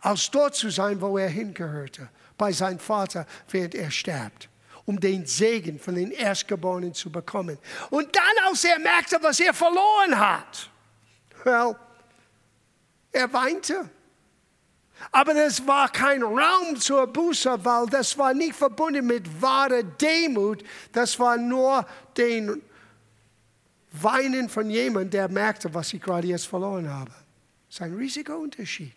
als 0.00 0.28
dort 0.32 0.56
zu 0.56 0.68
sein, 0.68 1.00
wo 1.00 1.16
er 1.16 1.28
hingehörte, 1.28 2.08
bei 2.36 2.50
seinem 2.50 2.80
Vater, 2.80 3.24
während 3.52 3.76
er 3.76 3.92
stirbt 3.92 4.49
um 4.84 4.98
den 4.98 5.26
Segen 5.26 5.78
von 5.78 5.94
den 5.94 6.10
Erstgeborenen 6.10 6.94
zu 6.94 7.10
bekommen. 7.10 7.58
Und 7.90 8.14
dann, 8.14 8.46
als 8.46 8.64
er 8.64 8.78
merkte, 8.78 9.18
was 9.20 9.40
er 9.40 9.54
verloren 9.54 10.18
hat, 10.18 10.70
well, 11.44 11.76
er 13.12 13.32
weinte. 13.32 13.88
Aber 15.10 15.32
das 15.32 15.66
war 15.66 15.88
kein 15.88 16.22
Raum 16.22 16.76
zur 16.76 17.06
Buße, 17.06 17.64
weil 17.64 17.86
das 17.86 18.16
war 18.18 18.34
nicht 18.34 18.54
verbunden 18.54 19.06
mit 19.06 19.40
wahrer 19.40 19.82
Demut. 19.82 20.62
Das 20.92 21.18
war 21.18 21.36
nur 21.38 21.86
den 22.16 22.62
Weinen 23.92 24.48
von 24.48 24.68
jemandem, 24.70 25.10
der 25.10 25.28
merkte, 25.28 25.72
was 25.72 25.92
ich 25.92 26.02
gerade 26.02 26.28
jetzt 26.28 26.46
verloren 26.46 26.88
habe. 26.88 27.10
Das 27.68 27.76
ist 27.76 27.82
ein 27.82 27.96
riesiger 27.96 28.38
Unterschied. 28.38 28.94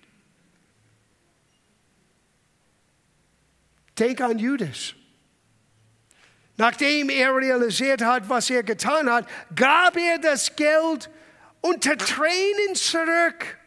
Denk 3.97 4.21
an 4.21 4.39
Judas. 4.39 4.95
Nachdem 6.57 7.09
er 7.09 7.35
realisiert 7.35 8.01
hat, 8.01 8.29
was 8.29 8.49
er 8.49 8.63
getan 8.63 9.09
hat, 9.09 9.27
gab 9.55 9.97
er 9.97 10.19
das 10.19 10.55
Geld 10.55 11.09
unter 11.61 11.97
Tränen 11.97 12.75
zurück. 12.75 13.57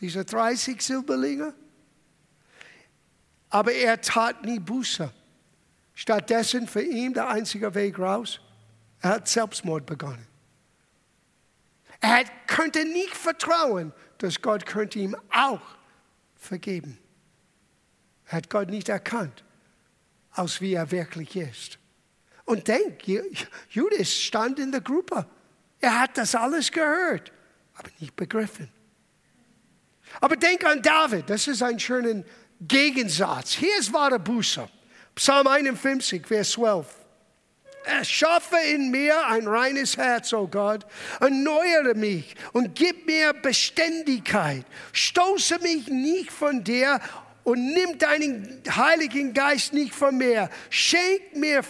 Diese 0.00 0.24
30 0.24 0.82
Silberlinge. 0.82 1.54
Aber 3.50 3.72
er 3.72 4.00
tat 4.00 4.44
nie 4.44 4.58
Buße. 4.58 5.12
Stattdessen 5.94 6.66
für 6.66 6.82
ihn 6.82 7.14
der 7.14 7.28
einzige 7.28 7.74
Weg 7.74 7.98
raus. 7.98 8.40
Er 9.00 9.10
hat 9.10 9.28
Selbstmord 9.28 9.86
begonnen. 9.86 10.26
Er 12.00 12.24
könnte 12.48 12.84
nicht 12.84 13.14
vertrauen, 13.16 13.92
dass 14.18 14.42
Gott 14.42 14.66
könnte 14.66 14.98
ihm 14.98 15.14
auch 15.30 15.60
vergeben. 16.34 16.98
Er 18.26 18.38
hat 18.38 18.50
Gott 18.50 18.70
nicht 18.70 18.88
erkannt, 18.88 19.44
als 20.32 20.60
wie 20.60 20.74
er 20.74 20.90
wirklich 20.90 21.36
ist. 21.36 21.78
Und 22.44 22.66
denk, 22.68 23.06
Judas 23.70 24.12
stand 24.12 24.58
in 24.58 24.72
der 24.72 24.80
Gruppe. 24.80 25.26
Er 25.80 26.00
hat 26.00 26.18
das 26.18 26.34
alles 26.34 26.70
gehört, 26.70 27.32
aber 27.74 27.88
nicht 27.98 28.14
begriffen. 28.16 28.70
Aber 30.20 30.36
denk 30.36 30.64
an 30.64 30.82
David, 30.82 31.28
das 31.30 31.46
ist 31.48 31.62
ein 31.62 31.78
schöner 31.78 32.22
Gegensatz. 32.60 33.52
Hier 33.52 33.78
ist 33.78 33.92
wahre 33.92 34.18
Buße. 34.18 34.68
Psalm 35.14 35.46
51, 35.46 36.26
Vers 36.26 36.52
12. 36.52 36.86
Erschaffe 37.84 38.56
in 38.72 38.90
mir 38.90 39.26
ein 39.26 39.46
reines 39.46 39.96
Herz, 39.96 40.32
o 40.32 40.42
oh 40.42 40.46
Gott, 40.46 40.86
erneuere 41.20 41.94
mich 41.94 42.34
und 42.52 42.76
gib 42.76 43.06
mir 43.06 43.32
Beständigkeit. 43.32 44.64
Stoße 44.92 45.58
mich 45.58 45.88
nicht 45.88 46.30
von 46.30 46.62
dir 46.62 47.00
und 47.44 47.72
nimm 47.72 47.98
deinen 47.98 48.62
Heiligen 48.68 49.34
Geist 49.34 49.72
nicht 49.72 49.94
von 49.94 50.16
mir. 50.16 50.48
Schenk 50.70 51.34
mir, 51.34 51.62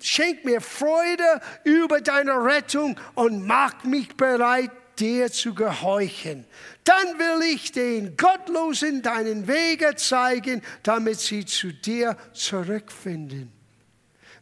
schenk 0.00 0.44
mir 0.44 0.60
Freude 0.60 1.40
über 1.64 2.00
deine 2.00 2.42
Rettung 2.42 2.98
und 3.14 3.46
mach 3.46 3.84
mich 3.84 4.16
bereit, 4.16 4.70
dir 4.98 5.30
zu 5.32 5.54
gehorchen. 5.54 6.44
Dann 6.84 7.18
will 7.18 7.54
ich 7.54 7.72
den 7.72 8.16
Gottlosen 8.16 9.02
deinen 9.02 9.48
Wege 9.48 9.94
zeigen, 9.96 10.62
damit 10.82 11.20
sie 11.20 11.44
zu 11.44 11.72
dir 11.72 12.16
zurückfinden. 12.32 13.52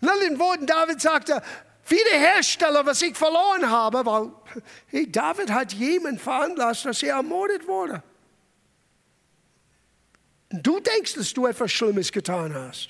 In 0.00 0.08
anderen 0.08 0.38
Worten, 0.38 0.66
David 0.66 1.00
sagte, 1.00 1.42
Wiederhersteller, 1.88 2.84
was 2.84 3.00
ich 3.02 3.16
verloren 3.16 3.68
habe, 3.68 4.04
weil 4.04 4.30
hey, 4.88 5.10
David 5.10 5.50
hat 5.50 5.72
jemanden 5.72 6.18
veranlasst, 6.18 6.84
dass 6.84 7.02
er 7.02 7.16
ermordet 7.16 7.66
wurde. 7.66 8.02
Du 10.50 10.80
denkst, 10.80 11.14
dass 11.14 11.32
du 11.34 11.46
etwas 11.46 11.72
Schlimmes 11.72 12.10
getan 12.12 12.54
hast. 12.54 12.88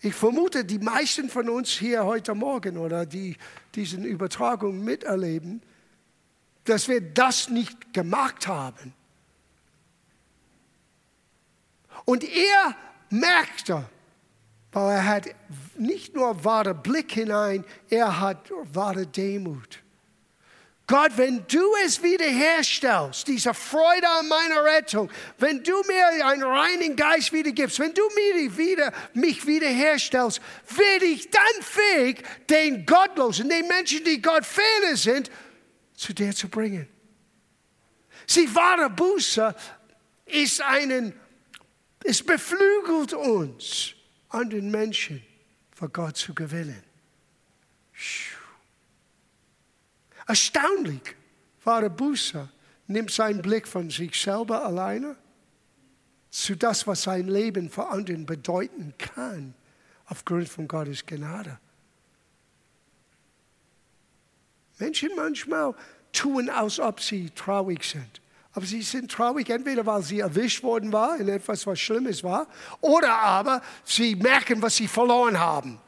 Ich 0.00 0.14
vermute, 0.14 0.64
die 0.64 0.78
meisten 0.78 1.30
von 1.30 1.48
uns 1.48 1.70
hier 1.70 2.04
heute 2.04 2.34
Morgen 2.34 2.76
oder 2.76 3.06
die 3.06 3.36
diesen 3.74 4.04
Übertragungen 4.04 4.84
miterleben, 4.84 5.62
dass 6.64 6.88
wir 6.88 7.00
das 7.00 7.48
nicht 7.48 7.94
gemacht 7.94 8.46
haben. 8.46 8.92
Und 12.04 12.22
er 12.24 12.76
merkte, 13.10 13.88
Aber 14.76 14.92
er 14.92 15.06
hat 15.06 15.34
nicht 15.78 16.14
nur 16.14 16.44
wahre 16.44 16.74
Blick 16.74 17.12
hinein, 17.12 17.64
er 17.88 18.20
hat 18.20 18.52
wahre 18.74 19.06
Demut. 19.06 19.82
Gott, 20.86 21.16
wenn 21.16 21.44
du 21.48 21.74
es 21.84 22.00
wiederherstellst, 22.00 23.26
diese 23.26 23.52
Freude 23.52 24.08
an 24.08 24.28
meiner 24.28 24.62
Rettung, 24.62 25.10
wenn 25.38 25.64
du 25.64 25.72
mir 25.82 26.26
einen 26.26 26.44
reinen 26.44 26.94
Geist 26.94 27.32
wiedergibst, 27.32 27.80
wenn 27.80 27.92
du 27.92 28.02
mir 28.14 28.56
wieder, 28.56 28.92
mich 29.12 29.44
wiederherstellst, 29.46 30.40
werde 30.76 31.06
ich 31.06 31.28
dann 31.28 31.62
fähig, 31.62 32.22
den 32.48 32.86
Gottlosen, 32.86 33.48
den 33.48 33.66
Menschen, 33.66 34.04
die 34.04 34.22
Gott 34.22 34.46
ferne 34.46 34.96
sind, 34.96 35.30
zu 35.94 36.12
dir 36.12 36.32
zu 36.32 36.48
bringen. 36.48 36.88
Sie, 38.26 38.54
wahre 38.54 38.88
Buße 38.88 39.54
ist 40.26 40.60
einen, 40.60 41.18
es 42.04 42.22
beflügelt 42.22 43.12
uns, 43.12 43.94
an 44.28 44.50
den 44.50 44.70
Menschen 44.70 45.24
für 45.72 45.88
Gott 45.88 46.16
zu 46.16 46.32
gewinnen. 46.32 46.82
Erstaunlich, 50.26 51.14
wahre 51.64 51.90
Buße 51.90 52.48
nimmt 52.88 53.10
seinen 53.10 53.42
Blick 53.42 53.66
von 53.66 53.90
sich 53.90 54.20
selber 54.20 54.64
alleine 54.64 55.16
zu 56.30 56.56
das, 56.56 56.86
was 56.86 57.02
sein 57.02 57.28
Leben 57.28 57.70
für 57.70 57.86
anderen 57.88 58.26
bedeuten 58.26 58.94
kann, 58.98 59.54
aufgrund 60.06 60.48
von 60.48 60.68
Gottes 60.68 61.06
Gnade. 61.06 61.58
Menschen 64.78 65.10
manchmal 65.16 65.74
tun, 66.12 66.50
als 66.50 66.78
ob 66.78 67.00
sie 67.00 67.30
traurig 67.30 67.84
sind. 67.84 68.20
Aber 68.52 68.64
sie 68.64 68.82
sind 68.82 69.10
traurig, 69.10 69.50
entweder 69.50 69.84
weil 69.86 70.02
sie 70.02 70.20
erwischt 70.20 70.62
worden 70.62 70.92
war 70.92 71.18
in 71.18 71.28
etwas, 71.28 71.66
was 71.66 71.78
Schlimmes 71.78 72.24
war, 72.24 72.46
oder 72.80 73.14
aber 73.18 73.62
sie 73.84 74.16
merken, 74.16 74.60
was 74.62 74.76
sie 74.76 74.88
verloren 74.88 75.38
haben. 75.38 75.78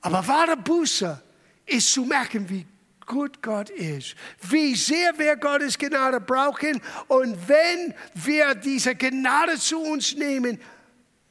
Aber 0.00 0.26
wahre 0.26 0.56
Buße 0.56 1.22
ist 1.66 1.92
zu 1.92 2.04
merken, 2.04 2.48
wie 2.48 2.66
gut 3.04 3.42
Gott 3.42 3.70
ist, 3.70 4.16
wie 4.42 4.74
sehr 4.74 5.16
wir 5.18 5.36
Gottes 5.36 5.78
Gnade 5.78 6.20
brauchen 6.20 6.80
und 7.08 7.48
wenn 7.48 7.94
wir 8.14 8.54
diese 8.54 8.94
Gnade 8.94 9.58
zu 9.58 9.78
uns 9.80 10.16
nehmen, 10.16 10.60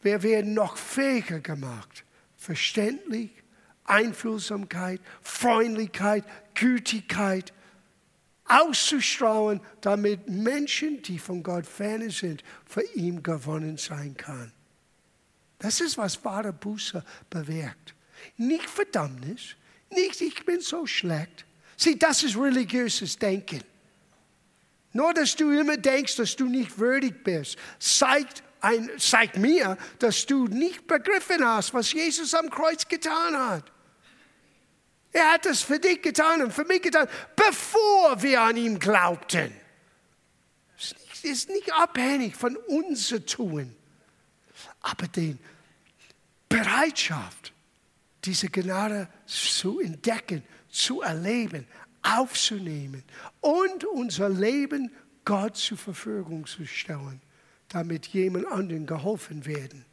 wir 0.02 0.21
werden 0.24 0.54
noch 0.54 0.78
fähiger 0.78 1.39
gemacht, 1.39 2.06
verständlich, 2.38 3.32
Einflusssamkeit, 3.84 5.02
Freundlichkeit, 5.21 6.24
Gütigkeit, 6.54 7.54
auszustrahlen, 8.45 9.60
damit 9.82 10.30
Menschen, 10.30 11.02
die 11.02 11.19
von 11.19 11.43
Gott 11.43 11.65
ferne 11.65 12.12
sind, 12.12 12.43
für 12.65 12.84
ihn 12.93 13.24
gewonnen 13.24 13.78
sein 13.78 14.15
kann. 14.15 14.52
Das 15.60 15.82
ist, 15.82 15.98
was 15.98 16.24
wahre 16.24 16.54
Buße 16.54 17.04
bewirkt. 17.30 17.95
Nicht 18.38 18.69
Verdammnis, 18.69 19.56
nicht 19.91 20.21
ich 20.21 20.45
bin 20.45 20.62
so 20.62 20.86
schlecht. 20.86 21.45
Sieh, 21.78 21.98
das 21.98 22.24
ist 22.24 22.38
religiöses 22.38 23.17
Denken. 23.17 23.63
Nur, 24.93 25.13
dass 25.13 25.36
du 25.36 25.52
immer 25.52 25.78
denkst, 25.78 26.15
dass 26.15 26.36
du 26.36 26.45
nicht 26.45 26.80
würdig 26.80 27.24
bist, 27.24 27.58
zeigt, 27.80 28.43
ein, 28.62 28.89
zeigt 28.98 29.38
mir, 29.38 29.78
dass 30.00 30.26
du 30.26 30.48
nicht 30.48 30.88
begriffen 30.88 31.45
hast, 31.45 31.74
was 31.74 31.91
Jesus 31.91 32.34
am 32.34 32.50
Kreuz 32.50 32.88
getan 32.88 33.38
hat. 33.38 33.71
Er 35.12 35.34
hat 35.34 35.45
es 35.45 35.62
für 35.62 35.80
dich 35.80 36.02
getan 36.02 36.41
und 36.41 36.54
für 36.54 36.65
mich 36.65 36.82
getan, 36.82 37.08
bevor 37.36 38.21
wir 38.21 38.41
an 38.41 38.58
ihn 38.58 38.80
glaubten. 38.80 39.54
Es 40.78 41.24
ist 41.24 41.50
nicht 41.50 41.74
abhängig 41.74 42.36
von 42.36 42.56
unser 42.67 43.26
Tun, 43.26 43.76
aber 44.82 45.08
die 45.08 45.38
Bereitschaft, 46.48 47.54
diese 48.26 48.50
Gnade 48.50 49.08
zu 49.26 49.80
entdecken, 49.80 50.44
zu 50.70 51.02
erleben, 51.02 51.68
aufzunehmen 52.02 53.04
und 53.42 53.86
unser 53.86 54.30
Leben 54.30 54.92
Gott 55.24 55.58
zur 55.58 55.78
Verfügung 55.78 56.46
zu 56.46 56.66
stellen, 56.66 57.22
damit 57.70 58.08
jemand 58.08 58.48
anderen 58.48 58.86
geholfen 58.86 59.46
werden. 59.46 59.86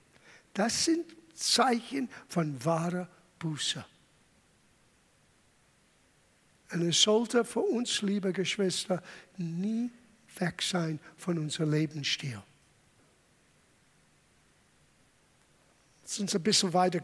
Das 0.55 0.85
sind 0.85 1.05
Zeichen 1.35 2.09
von 2.29 2.62
wahrer 2.64 3.09
Buße. 3.38 3.85
Und 6.73 6.88
es 6.88 7.03
sollte 7.03 7.45
für 7.45 7.61
uns, 7.61 8.03
liebe 8.03 8.33
Geschwister, 8.33 9.03
nie 9.37 9.90
weg 10.38 10.62
sein 10.62 10.99
von 11.16 11.38
unserem 11.38 11.71
Lebensstil. 11.71 12.42
Lass 16.03 16.21
uns 16.21 16.35
ein 16.35 16.42
bisschen 16.42 16.73
weiter 16.73 17.01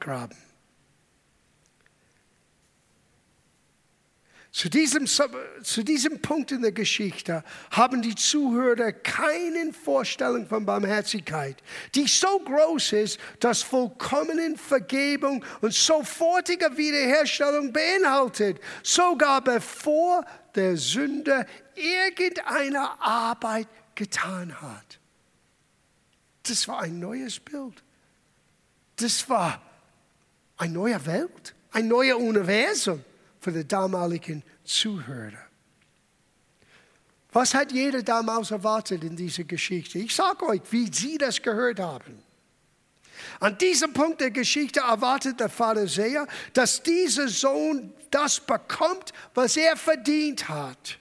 Zu 4.50 4.70
diesem, 4.70 5.06
zu 5.06 5.82
diesem 5.84 6.22
Punkt 6.22 6.52
in 6.52 6.62
der 6.62 6.72
Geschichte 6.72 7.44
haben 7.70 8.00
die 8.00 8.14
Zuhörer 8.14 8.92
keine 8.92 9.72
Vorstellung 9.74 10.46
von 10.46 10.64
Barmherzigkeit, 10.64 11.62
die 11.94 12.06
so 12.06 12.38
groß 12.40 12.92
ist, 12.92 13.20
dass 13.40 13.62
vollkommene 13.62 14.56
Vergebung 14.56 15.44
und 15.60 15.74
sofortige 15.74 16.74
Wiederherstellung 16.76 17.72
beinhaltet, 17.72 18.58
sogar 18.82 19.42
bevor 19.42 20.24
der 20.54 20.76
Sünder 20.78 21.46
irgendeine 21.74 23.00
Arbeit 23.02 23.68
getan 23.94 24.60
hat. 24.62 24.98
Das 26.44 26.66
war 26.66 26.80
ein 26.80 26.98
neues 26.98 27.38
Bild. 27.38 27.82
Das 28.96 29.28
war 29.28 29.60
eine 30.56 30.72
neue 30.72 31.04
Welt, 31.04 31.54
ein 31.70 31.86
neues 31.86 32.14
Universum 32.14 33.04
für 33.40 33.52
die 33.52 33.66
damaligen 33.66 34.42
Zuhörer. 34.64 35.48
Was 37.32 37.54
hat 37.54 37.72
jeder 37.72 38.02
damals 38.02 38.50
erwartet 38.50 39.04
in 39.04 39.14
dieser 39.14 39.44
Geschichte? 39.44 39.98
Ich 39.98 40.14
sage 40.14 40.46
euch, 40.46 40.62
wie 40.70 40.92
sie 40.92 41.18
das 41.18 41.40
gehört 41.40 41.78
haben. 41.78 42.22
An 43.40 43.58
diesem 43.58 43.92
Punkt 43.92 44.20
der 44.20 44.30
Geschichte 44.30 44.80
erwartet 44.80 45.40
der 45.40 45.48
sehr, 45.86 46.26
dass 46.52 46.82
dieser 46.82 47.28
Sohn 47.28 47.92
das 48.10 48.40
bekommt, 48.40 49.12
was 49.34 49.56
er 49.56 49.76
verdient 49.76 50.48
hat. 50.48 50.98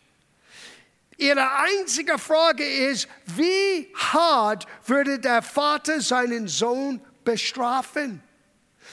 Ihre 1.17 1.49
einzige 1.57 2.19
Frage 2.19 2.63
ist, 2.63 3.07
wie 3.25 3.87
hart 3.95 4.67
würde 4.85 5.19
der 5.19 5.41
Vater 5.41 5.99
seinen 6.01 6.47
Sohn 6.47 7.01
bestrafen? 7.23 8.21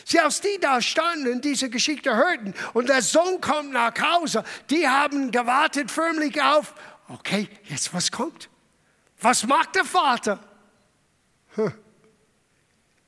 Sie, 0.04 0.20
als 0.20 0.40
die 0.40 0.58
da 0.60 0.80
standen 0.82 1.32
und 1.32 1.44
diese 1.44 1.70
Geschichte 1.70 2.14
hörten 2.14 2.54
und 2.74 2.88
der 2.88 3.02
Sohn 3.02 3.40
kommt 3.40 3.72
nach 3.72 3.94
Hause, 3.98 4.44
die 4.70 4.86
haben 4.86 5.30
gewartet 5.30 5.90
förmlich 5.90 6.40
auf, 6.42 6.74
okay, 7.08 7.48
jetzt 7.64 7.94
was 7.94 8.10
kommt? 8.12 8.50
Was 9.20 9.46
macht 9.46 9.74
der 9.74 9.84
Vater? 9.84 10.38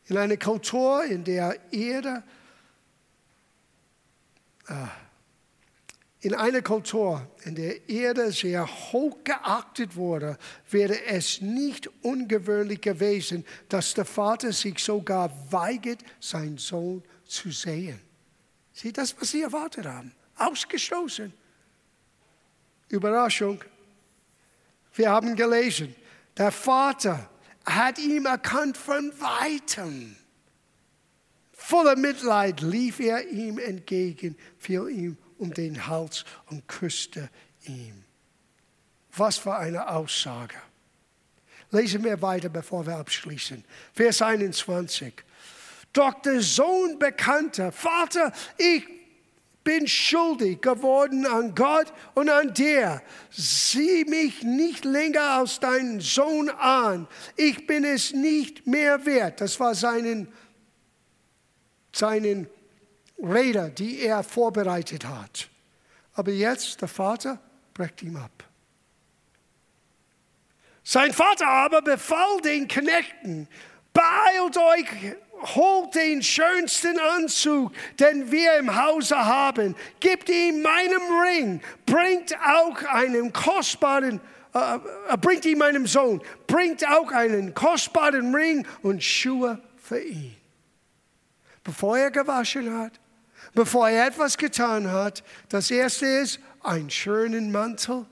In 0.08 0.16
einer 0.16 0.36
Kultur, 0.36 1.04
in 1.04 1.24
der 1.24 1.58
Erde, 1.72 2.22
äh, 4.68 4.74
in 6.26 6.34
einer 6.34 6.60
Kultur, 6.60 7.24
in 7.44 7.54
der 7.54 7.88
Erde 7.88 8.32
sehr 8.32 8.66
hoch 8.66 9.16
geachtet 9.22 9.94
wurde, 9.94 10.36
wäre 10.68 11.04
es 11.04 11.40
nicht 11.40 11.88
ungewöhnlich 12.02 12.80
gewesen, 12.80 13.44
dass 13.68 13.94
der 13.94 14.04
Vater 14.04 14.52
sich 14.52 14.80
sogar 14.80 15.30
weigert, 15.52 16.00
seinen 16.18 16.58
Sohn 16.58 17.04
zu 17.26 17.52
sehen. 17.52 18.00
Sieh 18.72 18.92
das, 18.92 19.14
was 19.20 19.30
sie 19.30 19.42
erwartet 19.42 19.86
haben. 19.86 20.10
Ausgestoßen. 20.34 21.32
Überraschung. 22.88 23.62
Wir 24.94 25.08
haben 25.08 25.36
gelesen, 25.36 25.94
der 26.36 26.50
Vater 26.50 27.30
hat 27.64 28.00
ihn 28.00 28.26
erkannt 28.26 28.76
von 28.76 29.12
weitem. 29.20 30.16
Voller 31.52 31.94
Mitleid 31.94 32.62
lief 32.62 32.98
er 32.98 33.28
ihm 33.28 33.58
entgegen, 33.58 34.36
fiel 34.58 34.88
ihm 34.88 35.18
um 35.38 35.52
den 35.52 35.86
Hals 35.86 36.24
und 36.50 36.66
küsste 36.68 37.30
ihn. 37.66 38.04
Was 39.16 39.38
für 39.38 39.56
eine 39.56 39.88
Aussage. 39.88 40.56
Lesen 41.70 42.04
wir 42.04 42.20
weiter, 42.22 42.48
bevor 42.48 42.86
wir 42.86 42.96
abschließen. 42.96 43.64
Vers 43.92 44.22
21. 44.22 45.14
Doch 45.92 46.14
der 46.20 46.40
Sohn 46.40 46.98
bekannte, 46.98 47.72
Vater, 47.72 48.32
ich 48.58 48.84
bin 49.66 49.88
schuldig 49.88 50.60
geworden 50.60 51.26
an 51.26 51.52
Gott 51.54 51.92
und 52.14 52.30
an 52.30 52.54
dir. 52.54 53.02
Sieh 53.30 54.04
mich 54.04 54.44
nicht 54.44 54.84
länger 54.84 55.38
als 55.38 55.58
deinen 55.58 56.00
Sohn 56.00 56.50
an. 56.50 57.08
Ich 57.34 57.66
bin 57.66 57.84
es 57.84 58.12
nicht 58.12 58.66
mehr 58.66 59.04
wert. 59.06 59.40
Das 59.40 59.58
war 59.58 59.74
seinen, 59.74 60.32
seinen 61.92 62.46
Rede, 63.18 63.70
die 63.70 64.00
er 64.00 64.22
vorbereitet 64.22 65.06
hat. 65.06 65.48
Aber 66.14 66.30
jetzt, 66.30 66.80
der 66.80 66.88
Vater 66.88 67.38
brecht 67.74 68.02
ihm 68.02 68.16
ab. 68.16 68.44
Sein 70.82 71.12
Vater 71.12 71.48
aber 71.48 71.82
befahl 71.82 72.40
den 72.42 72.68
Knechten, 72.68 73.48
beeilt 73.92 74.56
euch 74.56 75.16
holt 75.54 75.94
den 75.94 76.22
schönsten 76.22 76.98
Anzug, 76.98 77.72
den 77.98 78.30
wir 78.30 78.56
im 78.58 78.74
Hause 78.74 79.16
haben, 79.16 79.74
gibt 80.00 80.28
ihm 80.28 80.62
meinem 80.62 81.02
Ring, 81.22 81.60
bringt 81.84 82.34
auch 82.40 82.82
einen 82.84 83.32
kostbaren, 83.32 84.20
äh, 84.54 84.76
äh, 85.08 85.16
bringt 85.20 85.44
ihm 85.44 85.58
meinem 85.58 85.86
Sohn, 85.86 86.22
bringt 86.46 86.86
auch 86.88 87.10
einen 87.12 87.54
kostbaren 87.54 88.34
Ring 88.34 88.66
und 88.82 89.02
Schuhe 89.02 89.60
für 89.76 90.00
ihn. 90.00 90.36
Bevor 91.62 91.98
er 91.98 92.10
gewaschen 92.10 92.78
hat, 92.78 92.92
bevor 93.56 93.88
er 93.88 94.06
etwas 94.06 94.36
getan 94.36 94.92
hat, 94.92 95.24
das 95.48 95.70
erste 95.72 96.06
ist 96.06 96.38
einen 96.62 96.90
schönen 96.90 97.50
Mantel, 97.50 98.06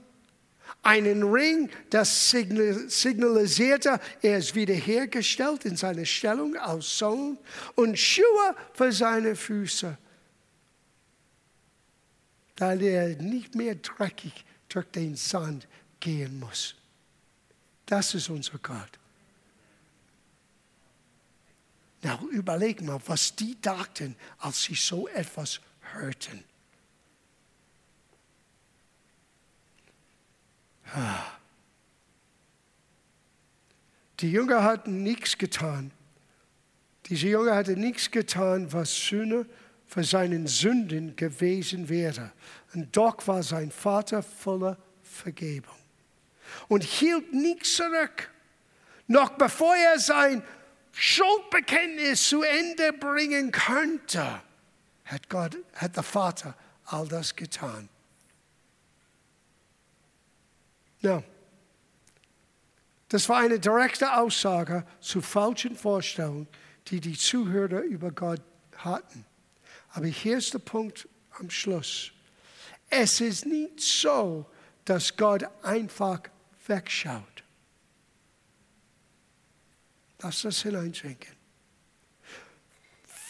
einen 0.83 1.23
Ring, 1.23 1.71
das 1.91 2.31
signalisierte, 2.31 4.01
er 4.23 4.39
ist 4.39 4.55
wiederhergestellt 4.55 5.67
in 5.67 5.77
seiner 5.77 6.07
Stellung 6.07 6.57
als 6.57 6.99
Sohn 6.99 7.39
und 7.77 7.99
Schuhe 7.99 8.57
für 8.73 8.91
seine 8.91 9.37
Füße, 9.37 9.97
da 12.57 12.75
er 12.75 13.17
nicht 13.23 13.55
mehr 13.55 13.77
dreckig 13.77 14.45
durch 14.69 14.87
den 14.87 15.15
Sand 15.15 15.69
gehen 16.01 16.41
muss. 16.41 16.75
Das 17.87 18.15
ist 18.15 18.31
unser 18.31 18.59
Gott. 18.59 18.99
Na, 22.05 22.21
überleg 22.31 22.83
mal, 22.83 23.01
was 23.07 23.35
die 23.35 23.59
dachten, 23.63 24.15
als 24.39 24.63
sie 24.63 24.75
so 24.75 25.09
etwas 25.09 25.61
hörten. 25.95 26.45
Die 34.21 34.31
Jünger 34.31 34.63
hatten 34.63 35.03
nichts 35.03 35.39
getan. 35.39 35.91
Diese 37.07 37.29
Jünger 37.29 37.57
hatten 37.57 37.81
nichts 37.81 38.11
getan, 38.11 38.71
was 38.71 38.95
Sühne 38.95 39.47
für 39.87 40.05
seinen 40.05 40.47
Sünden 40.47 41.17
gewesen 41.17 41.89
wäre. 41.89 42.33
Und 42.75 42.95
doch 42.95 43.27
war 43.27 43.43
sein 43.43 43.71
Vater 43.71 44.23
voller 44.23 44.77
Vergebung 45.03 45.75
und 46.69 46.85
hielt 46.85 47.33
nichts 47.33 47.77
zurück. 47.77 48.31
Noch 49.07 49.31
bevor 49.31 49.75
er 49.75 49.99
sein 49.99 50.43
Schuldbekenntnis 50.95 52.29
zu 52.29 52.43
Ende 52.43 52.93
bringen 52.93 53.51
könnte, 53.51 54.41
hat 55.05 55.29
Gott, 55.29 55.57
hat 55.75 55.97
der 55.97 56.03
Vater 56.03 56.55
all 56.87 57.09
das 57.09 57.35
getan. 57.35 57.89
Ja. 61.01 61.23
Das 63.09 63.29
war 63.29 63.39
eine 63.39 63.59
direkte 63.59 64.17
Aussage 64.17 64.87
zu 65.01 65.21
falschen 65.21 65.77
Vorstellungen, 65.77 66.49
die 66.89 67.01
die 67.01 67.17
Zuhörer 67.17 67.81
über 67.83 68.11
Gott 68.11 68.41
hatten. 68.77 69.25
Aber 69.91 70.07
hier 70.07 70.39
ist 70.39 70.55
der 70.55 70.61
Punkt 70.61 71.09
am 71.39 71.51
Schluss. 71.51 72.13
Es 72.89 73.21
ist 73.21 73.47
nicht 73.47 73.81
so, 73.81 74.47
dass 74.85 75.17
Gott 75.17 75.45
einfach 75.63 76.21
wegschaut. 76.67 77.34
Lass 80.25 80.41
das 80.41 80.63
hineinschenken. 80.63 81.37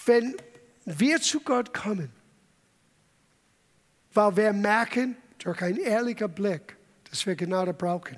Wenn 0.06 0.36
wir 0.84 1.20
zu 1.20 1.40
Gott 1.40 1.74
kommen, 1.74 2.12
weil 4.12 4.36
wir 4.36 4.52
merken 4.52 5.16
durch 5.38 5.60
einen 5.60 5.78
ehrlichen 5.78 6.32
Blick, 6.32 6.76
dass 7.10 7.26
wir 7.26 7.34
Gnade 7.34 7.74
brauchen, 7.74 8.16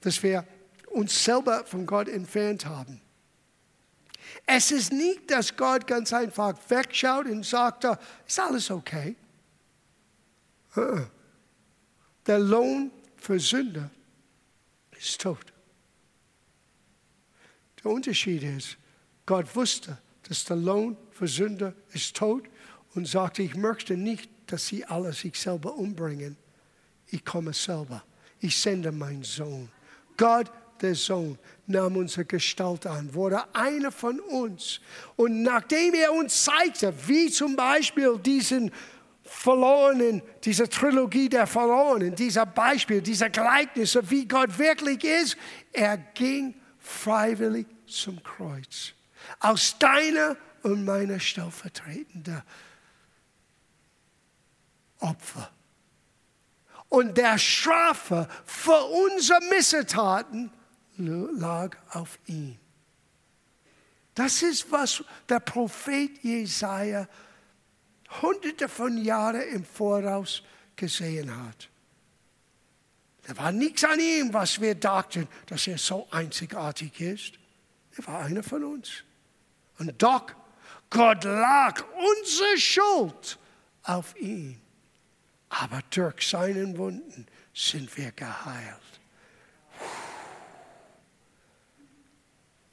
dass 0.00 0.22
wir 0.22 0.46
uns 0.92 1.24
selber 1.24 1.64
von 1.64 1.86
Gott 1.86 2.08
entfernt 2.08 2.66
haben. 2.66 3.00
Es 4.46 4.70
ist 4.70 4.92
nicht, 4.92 5.28
dass 5.32 5.56
Gott 5.56 5.84
ganz 5.84 6.12
einfach 6.12 6.56
wegschaut 6.68 7.26
und 7.26 7.44
sagt, 7.44 7.84
ist 8.28 8.38
alles 8.38 8.70
okay. 8.70 9.16
Uh-uh. 10.76 11.06
Der 12.28 12.38
Lohn 12.38 12.92
für 13.16 13.40
Sünde 13.40 13.90
ist 14.92 15.20
tot. 15.20 15.53
Der 17.84 17.92
Unterschied 17.92 18.42
ist, 18.42 18.78
Gott 19.26 19.54
wusste, 19.54 19.98
dass 20.26 20.44
der 20.44 20.56
Lohn 20.56 20.96
für 21.12 21.28
Sünde 21.28 21.74
ist 21.92 22.16
tot 22.16 22.44
und 22.94 23.06
sagte, 23.06 23.42
ich 23.42 23.54
möchte 23.54 23.96
nicht, 23.96 24.30
dass 24.46 24.66
sie 24.66 24.84
alle 24.84 25.12
sich 25.12 25.38
selber 25.38 25.74
umbringen. 25.74 26.36
Ich 27.10 27.24
komme 27.24 27.52
selber 27.52 28.02
ich 28.44 28.56
sende 28.58 28.92
meinen 28.92 29.24
Sohn. 29.24 29.70
Gott, 30.16 30.50
der 30.82 30.94
Sohn, 30.94 31.38
nahm 31.66 31.96
unsere 31.96 32.26
Gestalt 32.26 32.86
an, 32.86 33.12
wurde 33.14 33.42
einer 33.54 33.90
von 33.90 34.20
uns. 34.20 34.80
Und 35.16 35.42
nachdem 35.42 35.94
er 35.94 36.12
uns 36.12 36.44
zeigte, 36.44 36.92
wie 37.06 37.30
zum 37.30 37.56
Beispiel 37.56 38.18
diesen 38.18 38.70
verlorenen, 39.22 40.20
diese 40.44 40.68
Trilogie 40.68 41.30
der 41.30 41.46
Verlorenen, 41.46 42.14
dieser 42.14 42.44
Beispiel, 42.44 43.00
diese 43.00 43.30
Gleichnisse, 43.30 44.10
wie 44.10 44.28
Gott 44.28 44.58
wirklich 44.58 45.02
ist, 45.02 45.38
er 45.72 45.96
ging 45.96 46.54
freiwillig 46.78 47.66
zum 47.96 48.22
Kreuz. 48.22 48.92
Aus 49.40 49.78
deiner 49.78 50.36
und 50.62 50.84
meiner 50.84 51.20
stellvertretende 51.20 52.42
Opfer 55.00 55.50
und 56.88 57.16
der 57.16 57.38
Strafe 57.38 58.28
für 58.46 58.84
unsere 58.84 59.40
Missetaten 59.50 60.50
lag 60.96 61.76
auf 61.90 62.18
ihm. 62.26 62.56
Das 64.14 64.42
ist, 64.42 64.70
was 64.70 65.02
der 65.28 65.40
Prophet 65.40 66.22
Jesaja 66.22 67.08
hunderte 68.22 68.68
von 68.68 68.96
Jahren 68.96 69.42
im 69.42 69.64
Voraus 69.64 70.42
gesehen 70.76 71.36
hat. 71.36 71.68
Da 73.26 73.36
war 73.38 73.50
nichts 73.50 73.82
an 73.82 73.98
ihm, 73.98 74.32
was 74.32 74.60
wir 74.60 74.74
dachten, 74.74 75.26
dass 75.46 75.66
er 75.66 75.78
so 75.78 76.06
einzigartig 76.10 77.00
ist. 77.00 77.32
Er 77.96 78.06
war 78.06 78.20
einer 78.20 78.42
von 78.42 78.64
uns. 78.64 79.04
Und 79.78 80.00
doch, 80.02 80.26
Gott 80.90 81.24
lag 81.24 81.84
unsere 81.94 82.58
Schuld 82.58 83.38
auf 83.82 84.16
ihn 84.16 84.60
aber 85.60 85.80
durch 85.90 86.28
seinen 86.28 86.76
Wunden 86.76 87.26
sind 87.52 87.96
wir 87.96 88.10
geheilt. 88.12 88.80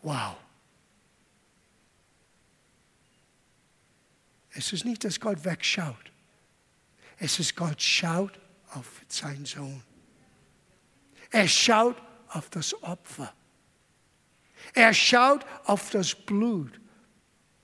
Wow. 0.02 0.36
Es 4.50 4.74
ist 4.74 4.84
nicht, 4.84 5.04
dass 5.04 5.20
Gott 5.20 5.46
wegschaut. 5.46 6.12
Es 7.18 7.40
ist, 7.40 7.56
Gott 7.56 7.80
schaut 7.80 8.40
auf 8.72 8.88
seinen 9.08 9.46
Sohn. 9.46 9.84
Er 11.30 11.48
schaut 11.48 12.02
auf 12.30 12.50
das 12.50 12.74
Opfer. 12.82 13.32
Er 14.74 14.94
schaut 14.94 15.46
auf 15.66 15.90
das 15.90 16.16
Blut, 16.16 16.80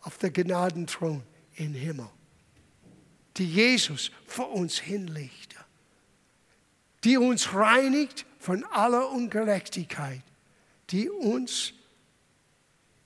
auf 0.02 0.18
den 0.18 0.34
Gnadenthron 0.34 1.24
im 1.56 1.74
Himmel 1.74 2.10
die 3.38 3.46
Jesus 3.46 4.12
für 4.26 4.46
uns 4.46 4.80
hinlegte, 4.80 5.58
die 7.04 7.18
uns 7.18 7.54
reinigt 7.54 8.26
von 8.40 8.64
aller 8.66 9.10
Ungerechtigkeit, 9.12 10.24
die 10.90 11.10
uns 11.10 11.74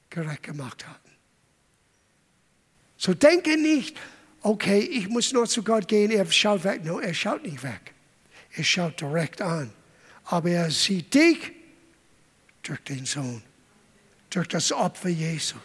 gerecht 0.10 0.44
gemacht 0.44 0.88
hat. 0.88 1.02
So 2.98 3.14
denke 3.14 3.58
nicht, 3.58 4.00
okay, 4.42 4.80
ich 4.80 5.10
muss 5.10 5.34
nur 5.34 5.48
zu 5.48 5.64
Gott 5.64 5.88
gehen, 5.88 6.12
er 6.12 6.30
schaut 6.32 6.64
weg. 6.64 6.86
No, 6.86 7.00
er 7.00 7.14
schaut 7.14 7.44
nicht 7.44 7.64
weg. 7.64 7.94
Er 8.54 8.64
schaut 8.64 9.02
direkt 9.02 9.42
an. 9.42 9.74
Aber 10.26 10.50
er 10.50 10.70
sieht 10.70 11.14
dich 11.14 11.52
durch 12.62 12.82
den 12.84 13.06
Sohn, 13.06 13.42
durch 14.32 14.48
das 14.48 14.72
Opfer 14.72 15.10
Jesu. 15.10 15.58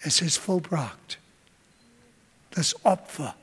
Es 0.00 0.20
ist 0.20 0.36
vollbracht. 0.36 1.18
Das 2.52 2.84
Opfer 2.84 3.34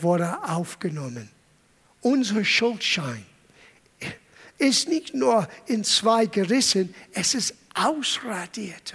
wurde 0.00 0.42
aufgenommen. 0.42 1.30
Unser 2.00 2.44
Schuldschein 2.44 3.24
ist 4.58 4.88
nicht 4.88 5.14
nur 5.14 5.48
in 5.66 5.84
zwei 5.84 6.26
gerissen, 6.26 6.94
es 7.12 7.34
ist 7.34 7.54
ausradiert. 7.74 8.94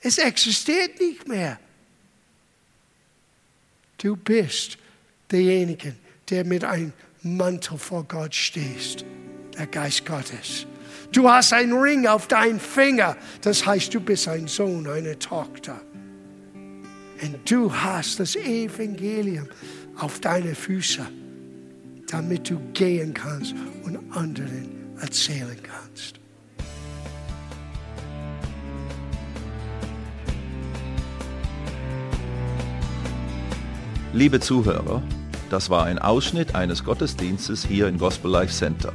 Es 0.00 0.18
existiert 0.18 1.00
nicht 1.00 1.26
mehr. 1.26 1.58
Du 3.98 4.14
bist 4.14 4.78
derjenige, 5.30 5.96
der 6.28 6.44
mit 6.44 6.64
einem 6.64 6.92
Mantel 7.22 7.78
vor 7.78 8.04
Gott 8.04 8.34
stehst, 8.34 9.04
der 9.58 9.66
Geist 9.66 10.04
Gottes. 10.06 10.66
Du 11.12 11.30
hast 11.30 11.52
einen 11.52 11.72
Ring 11.72 12.06
auf 12.06 12.28
deinen 12.28 12.60
Finger. 12.60 13.16
Das 13.42 13.66
heißt, 13.66 13.94
du 13.94 14.00
bist 14.00 14.28
ein 14.28 14.48
Sohn, 14.48 14.86
eine 14.88 15.18
Tochter. 15.18 15.80
Und 17.22 17.50
du 17.50 17.72
hast 17.72 18.20
das 18.20 18.36
Evangelium 18.36 19.48
auf 19.96 20.20
deine 20.20 20.54
Füße, 20.54 21.06
damit 22.08 22.50
du 22.50 22.60
gehen 22.74 23.14
kannst 23.14 23.54
und 23.84 23.98
anderen 24.14 24.96
erzählen 25.00 25.56
kannst. 25.62 26.20
Liebe 34.12 34.40
Zuhörer, 34.40 35.02
das 35.50 35.68
war 35.68 35.84
ein 35.84 35.98
Ausschnitt 35.98 36.54
eines 36.54 36.84
Gottesdienstes 36.84 37.66
hier 37.66 37.86
im 37.86 37.98
Gospel 37.98 38.30
Life 38.30 38.52
Center. 38.52 38.94